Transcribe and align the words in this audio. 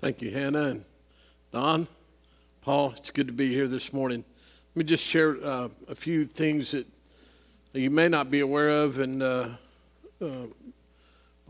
Thank 0.00 0.22
you, 0.22 0.30
Hannah 0.30 0.62
and 0.62 0.84
Don, 1.52 1.86
Paul. 2.62 2.94
It's 2.96 3.10
good 3.10 3.26
to 3.26 3.34
be 3.34 3.52
here 3.52 3.68
this 3.68 3.92
morning. 3.92 4.24
Let 4.70 4.76
me 4.76 4.84
just 4.84 5.04
share 5.04 5.36
uh, 5.44 5.68
a 5.88 5.94
few 5.94 6.24
things 6.24 6.70
that 6.70 6.86
you 7.74 7.90
may 7.90 8.08
not 8.08 8.30
be 8.30 8.40
aware 8.40 8.70
of, 8.70 8.98
and 8.98 9.22
uh, 9.22 9.48
uh, 10.22 10.46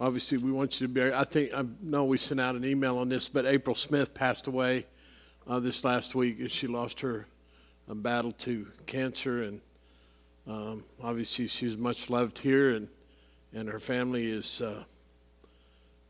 obviously 0.01 0.39
we 0.39 0.51
want 0.51 0.81
you 0.81 0.89
to 0.89 0.93
be. 0.93 1.01
I 1.01 1.23
think 1.23 1.55
I 1.55 1.65
know 1.81 2.05
we 2.07 2.19
sent 2.19 2.41
out 2.41 2.57
an 2.57 2.65
email 2.65 2.99
on 2.99 3.09
this, 3.09 3.29
but 3.29 3.47
April 3.47 3.77
Smith 3.77 4.15
passed 4.15 4.49
away 4.49 4.85
uh, 5.47 5.61
this 5.61 5.85
last 5.85 6.17
week, 6.17 6.41
and 6.41 6.51
she 6.51 6.67
lost 6.67 6.99
her 7.03 7.29
uh, 7.89 7.95
battle 7.95 8.33
to 8.33 8.67
cancer, 8.85 9.45
and 9.45 9.61
um, 10.49 10.85
obviously 11.01 11.47
she's 11.47 11.77
much 11.77 12.11
loved 12.11 12.41
here, 12.41 12.71
and 12.71 12.89
and 13.55 13.69
her 13.69 13.79
family 13.79 14.29
is, 14.29 14.61
uh, 14.61 14.83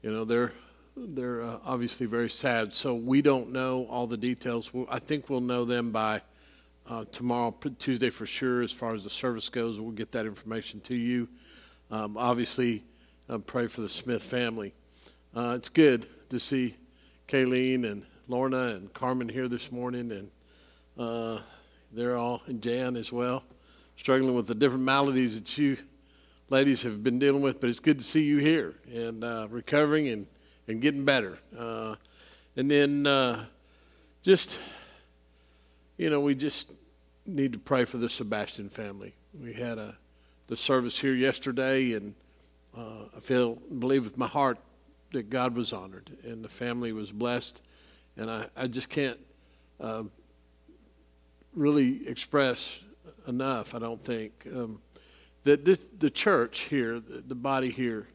you 0.00 0.10
know, 0.10 0.24
they're 0.24 0.54
they're 0.96 1.42
uh, 1.42 1.58
obviously 1.64 2.06
very 2.06 2.30
sad. 2.30 2.74
So 2.74 2.94
we 2.94 3.22
don't 3.22 3.52
know 3.52 3.86
all 3.88 4.06
the 4.06 4.16
details. 4.16 4.72
We'll, 4.72 4.86
I 4.90 4.98
think 4.98 5.28
we'll 5.28 5.40
know 5.40 5.64
them 5.64 5.92
by 5.92 6.22
uh, 6.86 7.04
tomorrow, 7.12 7.54
Tuesday 7.78 8.10
for 8.10 8.26
sure, 8.26 8.62
as 8.62 8.72
far 8.72 8.94
as 8.94 9.04
the 9.04 9.10
service 9.10 9.48
goes. 9.48 9.80
We'll 9.80 9.92
get 9.92 10.12
that 10.12 10.26
information 10.26 10.80
to 10.82 10.94
you. 10.94 11.28
Um, 11.90 12.16
obviously, 12.16 12.84
uh, 13.28 13.38
pray 13.38 13.66
for 13.66 13.80
the 13.80 13.88
Smith 13.88 14.22
family. 14.22 14.74
Uh, 15.34 15.54
it's 15.56 15.68
good 15.68 16.06
to 16.30 16.40
see 16.40 16.76
Kayleen 17.28 17.84
and 17.84 18.04
Lorna 18.26 18.74
and 18.74 18.92
Carmen 18.92 19.28
here 19.28 19.48
this 19.48 19.70
morning, 19.70 20.10
and 20.10 20.30
uh, 20.98 21.40
they're 21.92 22.16
all, 22.16 22.42
and 22.46 22.62
Jan 22.62 22.96
as 22.96 23.12
well, 23.12 23.44
struggling 23.96 24.34
with 24.34 24.46
the 24.46 24.54
different 24.54 24.84
maladies 24.84 25.34
that 25.36 25.56
you 25.58 25.78
ladies 26.48 26.82
have 26.82 27.04
been 27.04 27.18
dealing 27.20 27.42
with. 27.42 27.60
But 27.60 27.70
it's 27.70 27.80
good 27.80 27.98
to 27.98 28.04
see 28.04 28.24
you 28.24 28.38
here 28.38 28.74
and 28.92 29.22
uh, 29.22 29.46
recovering 29.48 30.08
and 30.08 30.26
and 30.70 30.80
getting 30.80 31.04
better. 31.04 31.38
Uh, 31.56 31.96
and 32.56 32.70
then 32.70 33.06
uh, 33.06 33.44
just, 34.22 34.60
you 35.96 36.10
know, 36.10 36.20
we 36.20 36.34
just 36.34 36.72
need 37.26 37.52
to 37.52 37.58
pray 37.58 37.84
for 37.84 37.98
the 37.98 38.08
Sebastian 38.08 38.68
family. 38.68 39.14
We 39.38 39.52
had 39.52 39.78
a 39.78 39.96
the 40.50 40.56
service 40.56 40.98
here 40.98 41.14
yesterday, 41.14 41.92
and 41.92 42.12
uh, 42.76 43.04
I 43.16 43.20
feel 43.20 43.54
believe 43.54 44.02
with 44.02 44.18
my 44.18 44.26
heart 44.26 44.58
that 45.12 45.30
God 45.30 45.54
was 45.54 45.72
honored 45.72 46.10
and 46.24 46.44
the 46.44 46.48
family 46.48 46.92
was 46.92 47.12
blessed. 47.12 47.62
And 48.16 48.28
I, 48.28 48.46
I 48.56 48.66
just 48.66 48.88
can't 48.88 49.18
um, 49.80 50.10
really 51.54 52.06
express 52.08 52.80
enough, 53.28 53.76
I 53.76 53.78
don't 53.78 54.02
think, 54.04 54.46
um, 54.52 54.80
that 55.44 55.64
this, 55.64 55.88
the 55.98 56.10
church 56.10 56.62
here, 56.62 56.98
the, 56.98 57.22
the 57.26 57.36
body 57.36 57.70
here, 57.70 58.08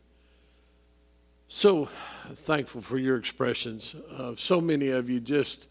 so 1.47 1.89
thankful 2.33 2.81
for 2.81 2.97
your 2.97 3.17
expressions. 3.17 3.95
Uh, 4.11 4.33
so 4.35 4.59
many 4.59 4.89
of 4.89 5.09
you 5.09 5.19
just 5.19 5.69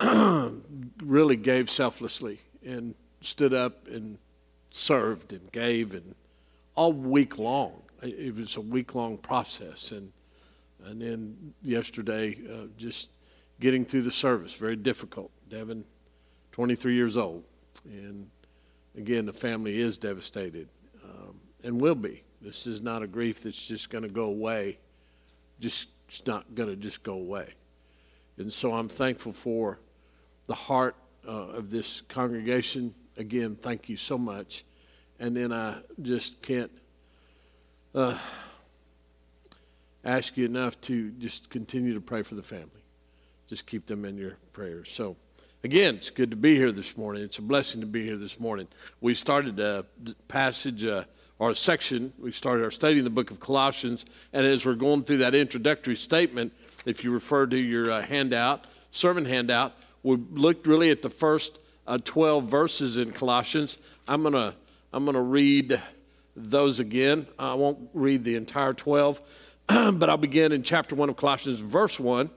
really 0.00 1.36
gave 1.36 1.70
selflessly 1.70 2.40
and 2.64 2.94
stood 3.20 3.54
up 3.54 3.86
and 3.88 4.18
served 4.70 5.32
and 5.32 5.50
gave 5.52 5.94
and 5.94 6.14
all 6.74 6.92
week 6.92 7.38
long. 7.38 7.82
It 8.02 8.34
was 8.34 8.56
a 8.56 8.60
week 8.60 8.94
long 8.94 9.18
process 9.18 9.92
and 9.92 10.12
and 10.84 11.00
then 11.00 11.54
yesterday 11.62 12.36
uh, 12.52 12.66
just 12.76 13.10
getting 13.60 13.84
through 13.84 14.02
the 14.02 14.10
service 14.10 14.52
very 14.54 14.74
difficult. 14.74 15.30
Devin, 15.48 15.84
23 16.50 16.94
years 16.94 17.16
old, 17.16 17.44
and 17.84 18.28
again 18.96 19.26
the 19.26 19.32
family 19.32 19.80
is 19.80 19.96
devastated 19.96 20.68
um, 21.04 21.36
and 21.62 21.80
will 21.80 21.94
be. 21.94 22.24
This 22.40 22.66
is 22.66 22.82
not 22.82 23.02
a 23.02 23.06
grief 23.06 23.44
that's 23.44 23.68
just 23.68 23.90
going 23.90 24.02
to 24.02 24.10
go 24.10 24.24
away. 24.24 24.78
Just 25.62 25.86
it's 26.08 26.26
not 26.26 26.56
going 26.56 26.68
to 26.68 26.74
just 26.74 27.04
go 27.04 27.14
away. 27.14 27.54
And 28.36 28.52
so 28.52 28.74
I'm 28.74 28.88
thankful 28.88 29.32
for 29.32 29.78
the 30.48 30.54
heart 30.54 30.96
uh, 31.26 31.30
of 31.30 31.70
this 31.70 32.00
congregation. 32.08 32.94
Again, 33.16 33.54
thank 33.54 33.88
you 33.88 33.96
so 33.96 34.18
much. 34.18 34.64
And 35.20 35.36
then 35.36 35.52
I 35.52 35.76
just 36.02 36.42
can't 36.42 36.72
uh, 37.94 38.18
ask 40.04 40.36
you 40.36 40.44
enough 40.44 40.80
to 40.82 41.12
just 41.12 41.48
continue 41.48 41.94
to 41.94 42.00
pray 42.00 42.22
for 42.22 42.34
the 42.34 42.42
family. 42.42 42.82
Just 43.46 43.66
keep 43.66 43.86
them 43.86 44.04
in 44.04 44.18
your 44.18 44.36
prayers. 44.52 44.90
So, 44.90 45.14
again, 45.62 45.94
it's 45.94 46.10
good 46.10 46.32
to 46.32 46.36
be 46.36 46.56
here 46.56 46.72
this 46.72 46.96
morning. 46.96 47.22
It's 47.22 47.38
a 47.38 47.42
blessing 47.42 47.80
to 47.82 47.86
be 47.86 48.04
here 48.04 48.16
this 48.16 48.40
morning. 48.40 48.66
We 49.00 49.14
started 49.14 49.60
a 49.60 49.86
passage. 50.26 50.84
Uh, 50.84 51.04
our 51.40 51.54
section, 51.54 52.12
we 52.18 52.30
started 52.30 52.62
our 52.62 52.70
study 52.70 52.98
in 52.98 53.04
the 53.04 53.10
book 53.10 53.30
of 53.30 53.40
Colossians, 53.40 54.04
and 54.32 54.46
as 54.46 54.64
we're 54.64 54.74
going 54.74 55.02
through 55.02 55.18
that 55.18 55.34
introductory 55.34 55.96
statement, 55.96 56.52
if 56.86 57.02
you 57.02 57.10
refer 57.10 57.46
to 57.46 57.56
your 57.56 57.90
uh, 57.90 58.02
handout, 58.02 58.66
sermon 58.90 59.24
handout, 59.24 59.74
we 60.02 60.16
looked 60.16 60.66
really 60.66 60.90
at 60.90 61.02
the 61.02 61.10
first 61.10 61.58
uh, 61.86 61.98
12 62.04 62.44
verses 62.44 62.96
in 62.96 63.12
Colossians. 63.12 63.78
I'm 64.06 64.22
going 64.22 64.34
to 64.34 64.54
I'm 64.92 65.06
to 65.06 65.20
read 65.20 65.80
those 66.36 66.78
again. 66.78 67.26
I 67.38 67.54
won't 67.54 67.88
read 67.94 68.24
the 68.24 68.36
entire 68.36 68.74
12, 68.74 69.20
but 69.66 70.10
I'll 70.10 70.16
begin 70.16 70.52
in 70.52 70.62
chapter 70.62 70.94
1 70.94 71.08
of 71.08 71.16
Colossians, 71.16 71.60
verse 71.60 71.98
1. 71.98 72.30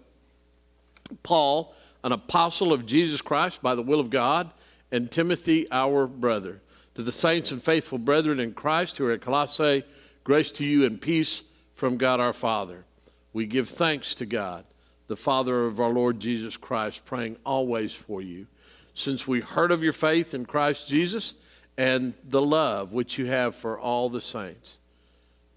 Paul, 1.21 1.75
an 2.03 2.11
apostle 2.11 2.71
of 2.71 2.85
Jesus 2.85 3.21
Christ 3.21 3.61
by 3.61 3.75
the 3.75 3.81
will 3.81 3.99
of 3.99 4.09
God, 4.09 4.51
and 4.91 5.11
Timothy, 5.11 5.67
our 5.71 6.07
brother 6.07 6.61
to 6.95 7.03
the 7.03 7.11
saints 7.11 7.51
and 7.51 7.61
faithful 7.61 7.97
brethren 7.97 8.39
in 8.39 8.53
Christ 8.53 8.97
who 8.97 9.05
are 9.05 9.11
at 9.11 9.21
Colossae, 9.21 9.83
grace 10.23 10.49
to 10.51 10.65
you 10.65 10.85
and 10.85 10.99
peace 10.99 11.43
from 11.73 11.97
God 11.97 12.19
our 12.19 12.33
Father. 12.33 12.85
We 13.33 13.45
give 13.45 13.69
thanks 13.69 14.15
to 14.15 14.25
God, 14.25 14.65
the 15.07 15.17
Father 15.17 15.65
of 15.65 15.79
our 15.79 15.89
Lord 15.91 16.19
Jesus 16.19 16.55
Christ, 16.55 17.05
praying 17.05 17.35
always 17.45 17.93
for 17.93 18.21
you, 18.21 18.47
since 18.93 19.27
we 19.27 19.41
heard 19.41 19.71
of 19.71 19.83
your 19.83 19.93
faith 19.93 20.33
in 20.33 20.45
Christ 20.45 20.87
Jesus 20.87 21.33
and 21.77 22.13
the 22.23 22.41
love 22.41 22.93
which 22.93 23.17
you 23.17 23.25
have 23.25 23.55
for 23.55 23.77
all 23.77 24.09
the 24.09 24.21
saints. 24.21 24.79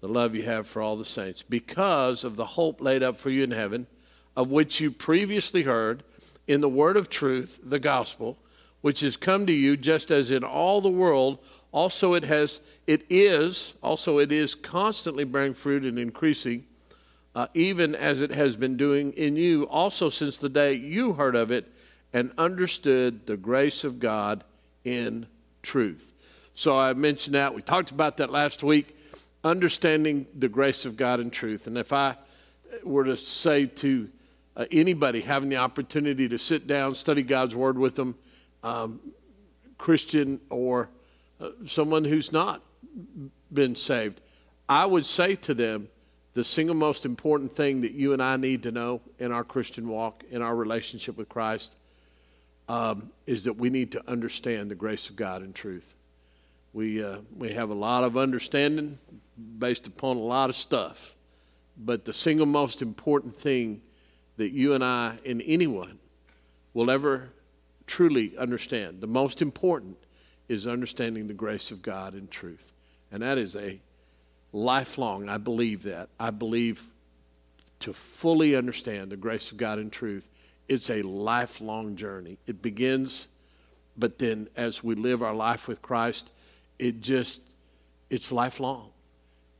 The 0.01 0.09
love 0.09 0.35
you 0.35 0.43
have 0.43 0.67
for 0.67 0.81
all 0.81 0.97
the 0.97 1.05
saints, 1.05 1.41
because 1.41 2.25
of 2.25 2.35
the 2.35 2.45
hope 2.45 2.81
laid 2.81 3.01
up 3.01 3.15
for 3.15 3.29
you 3.29 3.43
in 3.43 3.51
heaven, 3.51 3.87
of 4.35 4.51
which 4.51 4.81
you 4.81 4.91
previously 4.91 5.63
heard 5.63 6.03
in 6.47 6.59
the 6.59 6.69
word 6.69 6.97
of 6.97 7.09
truth, 7.09 7.59
the 7.63 7.79
gospel 7.79 8.37
which 8.81 9.01
has 9.01 9.17
come 9.17 9.45
to 9.45 9.53
you 9.53 9.75
just 9.75 10.11
as 10.11 10.31
in 10.31 10.43
all 10.43 10.81
the 10.81 10.89
world. 10.89 11.39
Also 11.71 12.13
it 12.13 12.23
has 12.23 12.61
it 12.87 13.05
is 13.09 13.73
also 13.83 14.19
it 14.19 14.31
is 14.31 14.55
constantly 14.55 15.23
bearing 15.23 15.53
fruit 15.53 15.85
and 15.85 15.99
increasing 15.99 16.65
uh, 17.35 17.47
even 17.53 17.93
as 17.93 18.21
it 18.21 18.31
has 18.31 18.55
been 18.55 18.75
doing 18.75 19.13
in 19.13 19.35
you 19.35 19.67
also 19.67 20.09
since 20.09 20.37
the 20.37 20.49
day 20.49 20.73
you 20.73 21.13
heard 21.13 21.35
of 21.35 21.51
it 21.51 21.71
and 22.11 22.31
understood 22.37 23.27
the 23.27 23.37
grace 23.37 23.83
of 23.83 23.99
god 23.99 24.43
in 24.83 25.27
truth. 25.61 26.13
So 26.55 26.77
i 26.77 26.93
mentioned 26.93 27.35
that. 27.35 27.53
We 27.53 27.61
talked 27.61 27.91
about 27.91 28.17
that 28.17 28.31
last 28.31 28.63
week 28.63 28.95
understanding 29.43 30.25
the 30.37 30.49
grace 30.49 30.85
of 30.85 30.97
god 30.97 31.19
in 31.19 31.29
truth. 31.29 31.67
And 31.67 31.77
if 31.77 31.93
i 31.93 32.17
were 32.83 33.03
to 33.03 33.17
say 33.17 33.65
to 33.65 34.09
uh, 34.55 34.65
anybody 34.71 35.21
having 35.21 35.49
the 35.49 35.57
opportunity 35.57 36.27
to 36.27 36.37
sit 36.37 36.65
down 36.65 36.95
study 36.95 37.21
god's 37.21 37.55
word 37.55 37.77
with 37.77 37.95
them 37.95 38.15
um, 38.63 38.99
Christian 39.77 40.39
or 40.49 40.89
uh, 41.39 41.49
someone 41.65 42.03
who's 42.03 42.31
not 42.31 42.61
been 43.51 43.75
saved, 43.75 44.21
I 44.67 44.85
would 44.85 45.05
say 45.05 45.35
to 45.35 45.53
them, 45.53 45.89
the 46.33 46.43
single 46.43 46.75
most 46.75 47.05
important 47.05 47.55
thing 47.55 47.81
that 47.81 47.93
you 47.93 48.13
and 48.13 48.21
I 48.21 48.37
need 48.37 48.63
to 48.63 48.71
know 48.71 49.01
in 49.17 49.31
our 49.31 49.43
Christian 49.43 49.89
walk, 49.89 50.23
in 50.29 50.41
our 50.41 50.55
relationship 50.55 51.17
with 51.17 51.27
Christ, 51.27 51.75
um, 52.67 53.09
is 53.25 53.45
that 53.45 53.53
we 53.53 53.69
need 53.69 53.91
to 53.93 54.09
understand 54.09 54.69
the 54.69 54.75
grace 54.75 55.09
of 55.09 55.15
God 55.15 55.41
in 55.41 55.53
truth. 55.53 55.95
We, 56.71 57.03
uh, 57.03 57.17
we 57.35 57.53
have 57.53 57.71
a 57.71 57.73
lot 57.73 58.03
of 58.03 58.15
understanding 58.15 58.99
based 59.57 59.87
upon 59.87 60.17
a 60.17 60.21
lot 60.21 60.49
of 60.49 60.55
stuff, 60.55 61.15
but 61.77 62.05
the 62.05 62.13
single 62.13 62.45
most 62.45 62.81
important 62.81 63.35
thing 63.35 63.81
that 64.37 64.51
you 64.51 64.73
and 64.73 64.83
I 64.83 65.17
and 65.25 65.41
anyone 65.45 65.97
will 66.73 66.91
ever 66.91 67.29
truly 67.89 68.37
understand. 68.37 69.01
The 69.01 69.07
most 69.07 69.41
important 69.41 69.97
is 70.47 70.67
understanding 70.67 71.27
the 71.27 71.33
grace 71.33 71.71
of 71.71 71.81
God 71.81 72.13
in 72.13 72.27
truth. 72.27 72.71
And 73.11 73.23
that 73.23 73.37
is 73.37 73.55
a 73.55 73.81
lifelong, 74.53 75.27
I 75.27 75.37
believe 75.37 75.83
that. 75.83 76.09
I 76.19 76.29
believe 76.29 76.85
to 77.79 77.93
fully 77.93 78.55
understand 78.55 79.09
the 79.11 79.17
grace 79.17 79.51
of 79.51 79.57
God 79.57 79.79
in 79.79 79.89
truth, 79.89 80.29
it's 80.67 80.89
a 80.89 81.01
lifelong 81.01 81.95
journey. 81.95 82.37
It 82.45 82.61
begins, 82.61 83.27
but 83.97 84.19
then 84.19 84.49
as 84.55 84.83
we 84.83 84.93
live 84.93 85.23
our 85.23 85.33
life 85.33 85.67
with 85.67 85.81
Christ, 85.81 86.31
it 86.77 87.01
just, 87.01 87.55
it's 88.11 88.31
lifelong. 88.31 88.91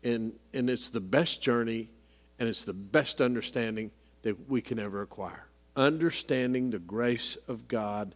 And, 0.04 0.34
and 0.54 0.70
it's 0.70 0.90
the 0.90 1.02
best 1.02 1.42
journey 1.42 1.90
and 2.38 2.48
it's 2.48 2.64
the 2.64 2.74
best 2.74 3.22
understanding 3.22 3.92
that 4.22 4.50
we 4.50 4.62
can 4.62 4.78
ever 4.80 5.02
acquire. 5.02 5.49
Understanding 5.80 6.72
the 6.72 6.78
grace 6.78 7.38
of 7.48 7.70
God 7.70 8.14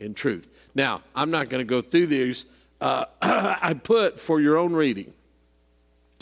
in 0.00 0.12
truth. 0.12 0.48
Now, 0.74 1.02
I'm 1.14 1.30
not 1.30 1.48
going 1.48 1.64
to 1.64 1.68
go 1.68 1.80
through 1.80 2.08
these. 2.08 2.46
Uh, 2.80 3.04
I 3.22 3.74
put 3.74 4.18
for 4.18 4.40
your 4.40 4.56
own 4.58 4.72
reading. 4.72 5.12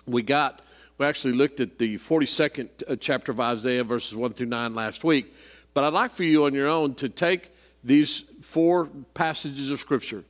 We 0.07 0.21
got 0.21 0.61
We 0.99 1.07
actually 1.07 1.33
looked 1.33 1.61
at 1.61 1.79
the 1.79 1.97
42nd 1.97 2.69
uh, 2.87 2.97
chapter 2.97 3.33
of 3.33 3.41
Isaiah, 3.41 3.83
verses 3.83 4.15
1 4.15 4.35
through 4.35 4.49
9 4.49 4.75
last 4.75 5.05
week. 5.05 5.35
But 5.73 5.85
I'd 5.85 5.95
like 5.95 6.11
for 6.11 6.25
you 6.25 6.45
on 6.45 6.53
your 6.53 6.69
own 6.69 6.95
to 6.97 7.09
take 7.09 7.51
these 7.83 8.25
four 8.43 8.91
passages 9.15 9.71
of 9.71 9.81
Scripture 9.81 10.25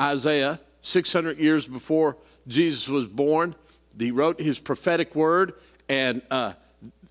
Isaiah, 0.00 0.58
600 0.82 1.38
years 1.38 1.68
before 1.68 2.16
Jesus 2.48 2.88
was 2.88 3.06
born, 3.06 3.54
he 3.96 4.10
wrote 4.10 4.40
his 4.40 4.58
prophetic 4.58 5.14
word, 5.14 5.54
and 5.88 6.20
uh, 6.32 6.54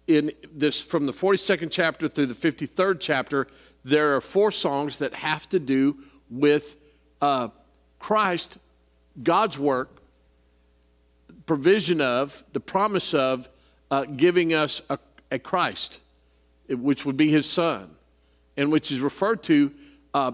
in 0.07 0.31
this 0.51 0.81
from 0.81 1.05
the 1.05 1.13
42nd 1.13 1.69
chapter 1.71 2.07
through 2.07 2.27
the 2.27 2.33
53rd 2.33 2.97
chapter, 2.99 3.47
there 3.83 4.15
are 4.15 4.21
four 4.21 4.51
songs 4.51 4.99
that 4.99 5.13
have 5.15 5.47
to 5.49 5.59
do 5.59 5.97
with 6.29 6.75
uh, 7.21 7.49
Christ, 7.99 8.57
God's 9.21 9.57
work, 9.57 10.01
provision 11.45 12.01
of, 12.01 12.43
the 12.53 12.59
promise 12.59 13.13
of 13.13 13.49
uh, 13.91 14.05
giving 14.05 14.53
us 14.53 14.81
a, 14.89 14.97
a, 15.31 15.39
Christ, 15.39 15.99
which 16.67 17.05
would 17.05 17.17
be 17.17 17.29
his 17.29 17.45
son, 17.45 17.91
and 18.57 18.71
which 18.71 18.91
is 18.91 18.99
referred 18.99 19.43
to 19.43 19.71
uh, 20.13 20.31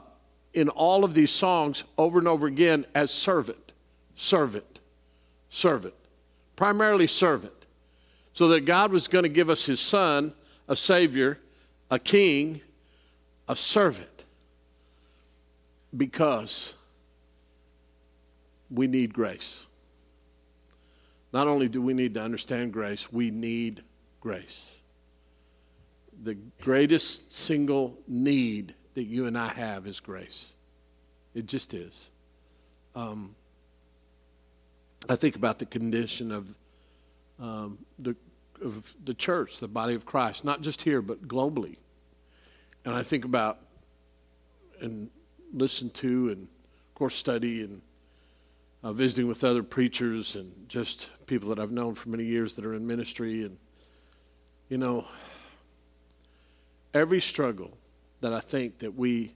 in 0.54 0.70
all 0.70 1.04
of 1.04 1.14
these 1.14 1.32
songs 1.32 1.84
over 1.98 2.20
and 2.20 2.28
over 2.28 2.48
again 2.48 2.86
as 2.96 3.12
servant, 3.12 3.72
servant, 4.16 4.80
servant, 5.50 5.96
primarily 6.56 7.08
servant. 7.08 7.59
So 8.34 8.48
that 8.50 8.62
God 8.62 8.92
was 8.92 9.08
going 9.08 9.24
to 9.24 9.30
give 9.30 9.50
us 9.50 9.66
his 9.66 9.80
son, 9.80 10.34
a 10.68 10.76
savior, 10.76 11.40
a 11.92 12.00
king, 12.00 12.62
a 13.48 13.56
servant, 13.56 14.26
because 15.96 16.76
we 18.70 18.88
need 18.88 19.14
grace. 19.14 19.66
Not 21.32 21.48
only 21.48 21.68
do 21.68 21.82
we 21.82 21.94
need 21.94 22.14
to 22.16 22.22
understand 22.22 22.74
grace, 22.74 23.12
we 23.12 23.32
need 23.32 23.84
grace. 24.22 24.78
The 26.24 26.36
greatest 26.62 27.32
single 27.32 27.98
need 28.08 28.74
that 28.94 29.04
you 29.04 29.26
and 29.26 29.38
I 29.38 29.50
have 29.50 29.88
is 29.88 30.00
grace. 30.00 30.56
It 31.34 31.46
just 31.46 31.74
is. 31.74 32.10
Um, 32.96 33.36
I 35.08 35.16
think 35.16 35.36
about 35.36 35.60
the 35.60 35.66
condition 35.66 36.32
of 36.32 36.54
um, 37.40 37.80
the 37.98 38.16
of 38.62 38.94
the 39.06 39.14
church, 39.14 39.60
the 39.60 39.68
body 39.68 39.96
of 39.96 40.06
Christ, 40.06 40.44
not 40.44 40.62
just 40.62 40.82
here 40.82 41.02
but 41.02 41.28
globally. 41.28 41.78
And 42.86 42.94
I 42.94 43.04
think 43.04 43.26
about 43.26 43.60
and 44.82 45.10
listen 45.54 45.90
to 45.90 46.30
and 46.30 46.44
of 46.44 46.96
course 46.96 47.16
study 47.16 47.64
and 47.64 47.82
uh, 48.84 48.94
visiting 48.94 49.28
with 49.28 49.44
other 49.44 49.64
preachers 49.64 50.36
and 50.36 50.68
just 50.70 51.10
people 51.26 51.50
that 51.50 51.60
I've 51.60 51.72
known 51.72 51.96
for 51.96 52.10
many 52.10 52.24
years 52.24 52.54
that 52.56 52.66
are 52.66 52.74
in 52.74 52.88
ministry. 52.88 53.44
And, 53.44 53.58
you 54.70 54.78
know, 54.78 55.06
every 56.94 57.20
struggle 57.20 57.78
that 58.22 58.34
I 58.34 58.40
think 58.40 58.80
that 58.80 58.96
we 58.96 59.34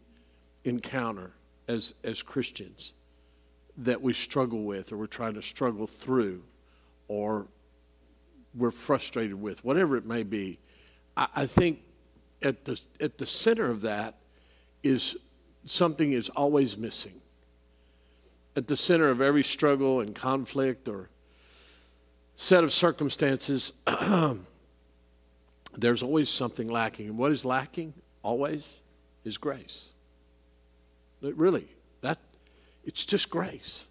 encounter 0.64 1.32
as, 1.68 1.94
as 2.04 2.22
Christians 2.22 2.94
that 3.78 4.02
we 4.02 4.14
struggle 4.14 4.64
with 4.64 4.92
or 4.92 4.98
we're 4.98 5.08
trying 5.08 5.34
to 5.34 5.42
struggle 5.42 5.88
through 5.88 6.44
or 7.08 7.48
we're 8.56 8.72
frustrated 8.72 9.42
with, 9.42 9.64
whatever 9.64 9.98
it 9.98 10.06
may 10.06 10.24
be, 10.24 10.60
I, 11.18 11.28
I 11.36 11.46
think 11.46 11.80
at 12.42 12.66
the, 12.66 12.80
at 13.00 13.18
the 13.18 13.26
center 13.26 13.70
of 13.70 13.82
that 13.82 14.16
is 14.84 15.16
something 15.66 16.12
is 16.12 16.30
always 16.30 16.78
missing 16.78 17.22
at 18.56 18.68
the 18.68 18.76
center 18.76 19.10
of 19.10 19.22
every 19.22 19.44
struggle 19.44 20.00
and 20.00 20.16
conflict 20.16 20.88
or 20.88 21.10
set 22.36 22.64
of 22.64 22.72
circumstances, 22.72 23.74
there's 25.74 26.04
always 26.04 26.30
something 26.30 26.68
lacking. 26.68 27.08
And 27.08 27.18
what 27.18 27.32
is 27.32 27.46
lacking 27.46 27.94
always 28.22 28.80
is 29.24 29.38
grace. 29.38 29.92
Really, 31.22 31.68
that 32.02 32.20
it's 32.84 33.06
just 33.06 33.30
grace. 33.30 33.86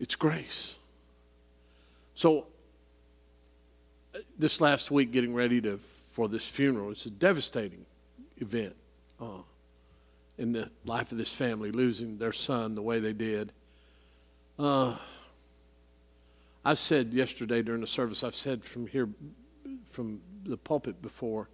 It's 0.00 0.16
grace. 0.16 0.78
So 2.14 2.48
this 4.38 4.60
last 4.60 4.90
week, 4.90 5.12
getting 5.12 5.34
ready 5.34 5.60
to 5.62 5.78
for 6.10 6.28
this 6.28 6.48
funeral, 6.48 6.90
it's 6.92 7.06
a 7.06 7.10
devastating 7.10 7.84
event. 8.38 8.76
Uh, 9.20 9.42
in 10.38 10.52
the 10.52 10.70
life 10.84 11.12
of 11.12 11.18
this 11.18 11.32
family, 11.32 11.70
losing 11.70 12.18
their 12.18 12.32
son 12.32 12.74
the 12.74 12.82
way 12.82 12.98
they 12.98 13.12
did. 13.12 13.52
Uh, 14.58 14.96
I 16.64 16.74
said 16.74 17.12
yesterday 17.12 17.62
during 17.62 17.80
the 17.80 17.86
service, 17.86 18.24
I've 18.24 18.34
said 18.34 18.64
from 18.64 18.86
here, 18.86 19.08
from 19.90 20.20
the 20.44 20.56
pulpit 20.56 21.00
before, 21.02 21.48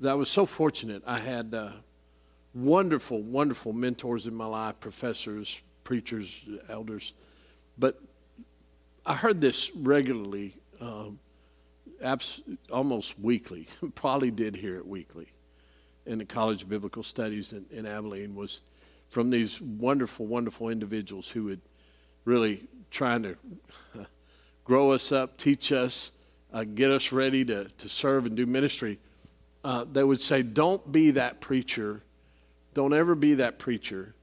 that 0.00 0.10
I 0.10 0.14
was 0.14 0.28
so 0.28 0.44
fortunate. 0.44 1.02
I 1.06 1.18
had 1.18 1.54
uh, 1.54 1.70
wonderful, 2.52 3.22
wonderful 3.22 3.72
mentors 3.72 4.26
in 4.26 4.34
my 4.34 4.46
life 4.46 4.80
professors, 4.80 5.62
preachers, 5.84 6.44
elders. 6.68 7.12
But 7.78 8.00
I 9.06 9.14
heard 9.14 9.40
this 9.40 9.70
regularly, 9.74 10.54
uh, 10.80 11.10
abs- 12.04 12.42
almost 12.70 13.18
weekly, 13.18 13.66
probably 13.94 14.30
did 14.30 14.56
hear 14.56 14.76
it 14.76 14.86
weekly 14.86 15.32
in 16.06 16.18
the 16.18 16.24
College 16.24 16.62
of 16.62 16.68
Biblical 16.68 17.02
Studies 17.02 17.52
in, 17.52 17.64
in 17.70 17.86
Abilene 17.86 18.34
was 18.34 18.60
from 19.08 19.30
these 19.30 19.60
wonderful, 19.60 20.26
wonderful 20.26 20.68
individuals 20.68 21.28
who 21.30 21.44
would 21.44 21.60
really 22.24 22.64
trying 22.90 23.22
to 23.22 23.36
grow 24.64 24.92
us 24.92 25.12
up, 25.12 25.36
teach 25.36 25.72
us, 25.72 26.12
uh, 26.52 26.64
get 26.64 26.90
us 26.90 27.12
ready 27.12 27.44
to, 27.44 27.64
to 27.64 27.88
serve 27.88 28.26
and 28.26 28.36
do 28.36 28.46
ministry. 28.46 28.98
Uh, 29.62 29.84
they 29.90 30.04
would 30.04 30.20
say, 30.20 30.42
Don't 30.42 30.92
be 30.92 31.10
that 31.12 31.40
preacher. 31.40 32.02
Don't 32.74 32.92
ever 32.92 33.14
be 33.14 33.34
that 33.34 33.58
preacher 33.58 34.14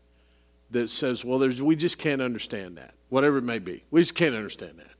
that 0.71 0.89
says, 0.89 1.25
Well, 1.25 1.39
we 1.39 1.75
just 1.75 1.97
can't 1.97 2.21
understand 2.21 2.77
that, 2.77 2.93
whatever 3.09 3.37
it 3.37 3.43
may 3.43 3.59
be. 3.59 3.83
We 3.91 4.01
just 4.01 4.15
can't 4.15 4.35
understand 4.35 4.77
that. 4.77 4.91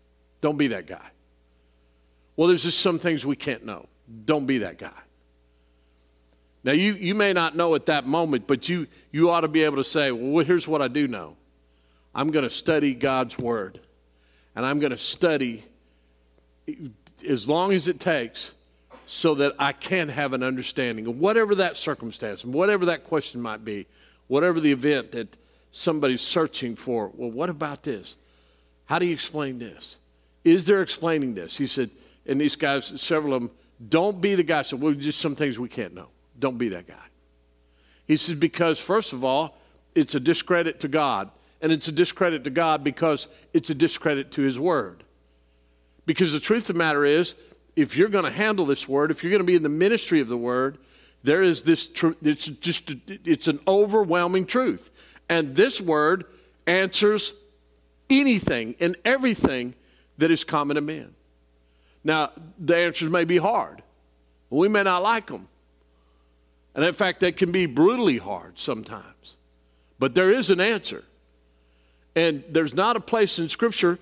Don't 0.41 0.57
be 0.57 0.67
that 0.67 0.87
guy. 0.87 1.11
Well, 2.35 2.47
there's 2.47 2.63
just 2.63 2.79
some 2.79 2.99
things 2.99 3.25
we 3.25 3.35
can't 3.35 3.65
know. 3.65 3.87
Don't 4.25 4.45
be 4.45 4.59
that 4.59 4.77
guy. 4.77 4.91
Now, 6.63 6.73
you, 6.73 6.93
you 6.93 7.15
may 7.15 7.33
not 7.33 7.55
know 7.55 7.73
at 7.75 7.87
that 7.87 8.05
moment, 8.05 8.45
but 8.47 8.69
you, 8.69 8.87
you 9.11 9.29
ought 9.29 9.41
to 9.41 9.47
be 9.47 9.63
able 9.63 9.77
to 9.77 9.83
say, 9.83 10.11
well, 10.11 10.45
here's 10.45 10.67
what 10.67 10.81
I 10.81 10.87
do 10.87 11.07
know. 11.07 11.35
I'm 12.13 12.29
going 12.31 12.43
to 12.43 12.49
study 12.49 12.93
God's 12.93 13.37
Word, 13.37 13.79
and 14.55 14.65
I'm 14.65 14.79
going 14.79 14.91
to 14.91 14.97
study 14.97 15.63
as 17.27 17.47
long 17.47 17.73
as 17.73 17.87
it 17.87 17.99
takes 17.99 18.53
so 19.07 19.35
that 19.35 19.53
I 19.59 19.73
can 19.73 20.09
have 20.09 20.33
an 20.33 20.43
understanding 20.43 21.07
of 21.07 21.19
whatever 21.19 21.55
that 21.55 21.77
circumstance, 21.77 22.45
whatever 22.45 22.85
that 22.87 23.05
question 23.05 23.41
might 23.41 23.65
be, 23.65 23.87
whatever 24.27 24.59
the 24.59 24.71
event 24.71 25.11
that 25.13 25.35
somebody's 25.71 26.21
searching 26.21 26.75
for. 26.75 27.11
Well, 27.15 27.31
what 27.31 27.49
about 27.49 27.83
this? 27.83 28.17
How 28.85 28.99
do 28.99 29.05
you 29.05 29.13
explain 29.13 29.57
this? 29.57 29.99
Is 30.43 30.65
there 30.65 30.81
explaining 30.81 31.33
this? 31.33 31.57
He 31.57 31.67
said, 31.67 31.89
and 32.25 32.39
these 32.39 32.55
guys, 32.55 33.01
several 33.01 33.33
of 33.33 33.41
them, 33.41 33.51
don't 33.89 34.21
be 34.21 34.35
the 34.35 34.43
guy. 34.43 34.61
So, 34.61 34.77
well, 34.77 34.93
just 34.93 35.19
some 35.19 35.35
things 35.35 35.57
we 35.57 35.69
can't 35.69 35.93
know. 35.93 36.09
Don't 36.37 36.57
be 36.57 36.69
that 36.69 36.87
guy. 36.87 36.95
He 38.07 38.15
says, 38.17 38.35
because 38.35 38.79
first 38.79 39.13
of 39.13 39.23
all, 39.23 39.57
it's 39.95 40.15
a 40.15 40.19
discredit 40.19 40.79
to 40.81 40.87
God. 40.87 41.31
And 41.61 41.71
it's 41.71 41.87
a 41.87 41.91
discredit 41.91 42.43
to 42.45 42.49
God 42.49 42.83
because 42.83 43.27
it's 43.53 43.69
a 43.69 43.75
discredit 43.75 44.31
to 44.31 44.41
His 44.41 44.59
Word. 44.59 45.03
Because 46.05 46.33
the 46.33 46.39
truth 46.39 46.63
of 46.63 46.75
the 46.75 46.79
matter 46.79 47.05
is, 47.05 47.35
if 47.75 47.95
you're 47.95 48.09
going 48.09 48.25
to 48.25 48.31
handle 48.31 48.65
this 48.65 48.87
Word, 48.87 49.11
if 49.11 49.23
you're 49.23 49.29
going 49.29 49.41
to 49.41 49.45
be 49.45 49.55
in 49.55 49.63
the 49.63 49.69
ministry 49.69 50.19
of 50.19 50.27
the 50.27 50.37
Word, 50.37 50.77
there 51.23 51.43
is 51.43 51.61
this 51.61 51.87
truth, 51.87 52.17
it's 52.23 52.47
just, 52.47 52.95
it's 53.07 53.47
an 53.47 53.59
overwhelming 53.67 54.45
truth. 54.45 54.89
And 55.29 55.55
this 55.55 55.79
Word 55.79 56.25
answers 56.65 57.33
anything 58.09 58.75
and 58.79 58.97
everything 59.05 59.75
that 60.17 60.31
is 60.31 60.43
common 60.43 60.75
to 60.75 60.81
men. 60.81 61.13
Now, 62.03 62.31
the 62.57 62.75
answers 62.75 63.09
may 63.09 63.25
be 63.25 63.37
hard. 63.37 63.83
We 64.49 64.67
may 64.67 64.83
not 64.83 65.03
like 65.03 65.27
them. 65.27 65.47
And 66.73 66.83
in 66.85 66.93
fact, 66.93 67.19
that 67.19 67.37
can 67.37 67.51
be 67.51 67.65
brutally 67.65 68.17
hard 68.17 68.57
sometimes. 68.57 69.37
But 69.99 70.15
there 70.15 70.31
is 70.31 70.49
an 70.49 70.59
answer. 70.59 71.03
And 72.15 72.43
there's 72.49 72.73
not 72.73 72.95
a 72.95 72.99
place 72.99 73.39
in 73.39 73.49
Scripture 73.49 73.99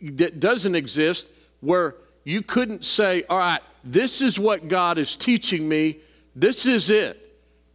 that 0.00 0.40
doesn't 0.40 0.74
exist 0.74 1.30
where 1.60 1.94
you 2.24 2.42
couldn't 2.42 2.84
say, 2.84 3.24
all 3.30 3.38
right, 3.38 3.60
this 3.84 4.20
is 4.20 4.38
what 4.38 4.68
God 4.68 4.98
is 4.98 5.16
teaching 5.16 5.68
me. 5.68 5.98
This 6.34 6.66
is 6.66 6.90
it. 6.90 7.24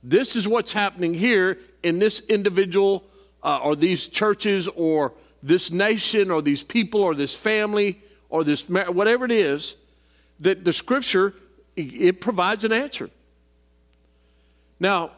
This 0.03 0.35
is 0.35 0.47
what's 0.47 0.73
happening 0.73 1.13
here 1.13 1.57
in 1.81 1.99
this 1.99 2.19
individual 2.21 3.03
uh, 3.41 3.59
or 3.63 3.75
these 3.75 4.07
churches 4.07 4.67
or 4.67 5.13
this 5.41 5.71
nation 5.71 6.29
or 6.29 6.41
these 6.41 6.63
people 6.63 7.01
or 7.01 7.15
this 7.15 7.33
family 7.33 8.01
or 8.33 8.43
this, 8.43 8.67
whatever 8.67 9.25
it 9.25 9.31
is, 9.31 9.77
that 10.39 10.65
the 10.65 10.73
Scripture, 10.73 11.35
it 11.75 12.19
provides 12.19 12.63
an 12.63 12.73
answer. 12.73 13.11
Now, 14.79 15.11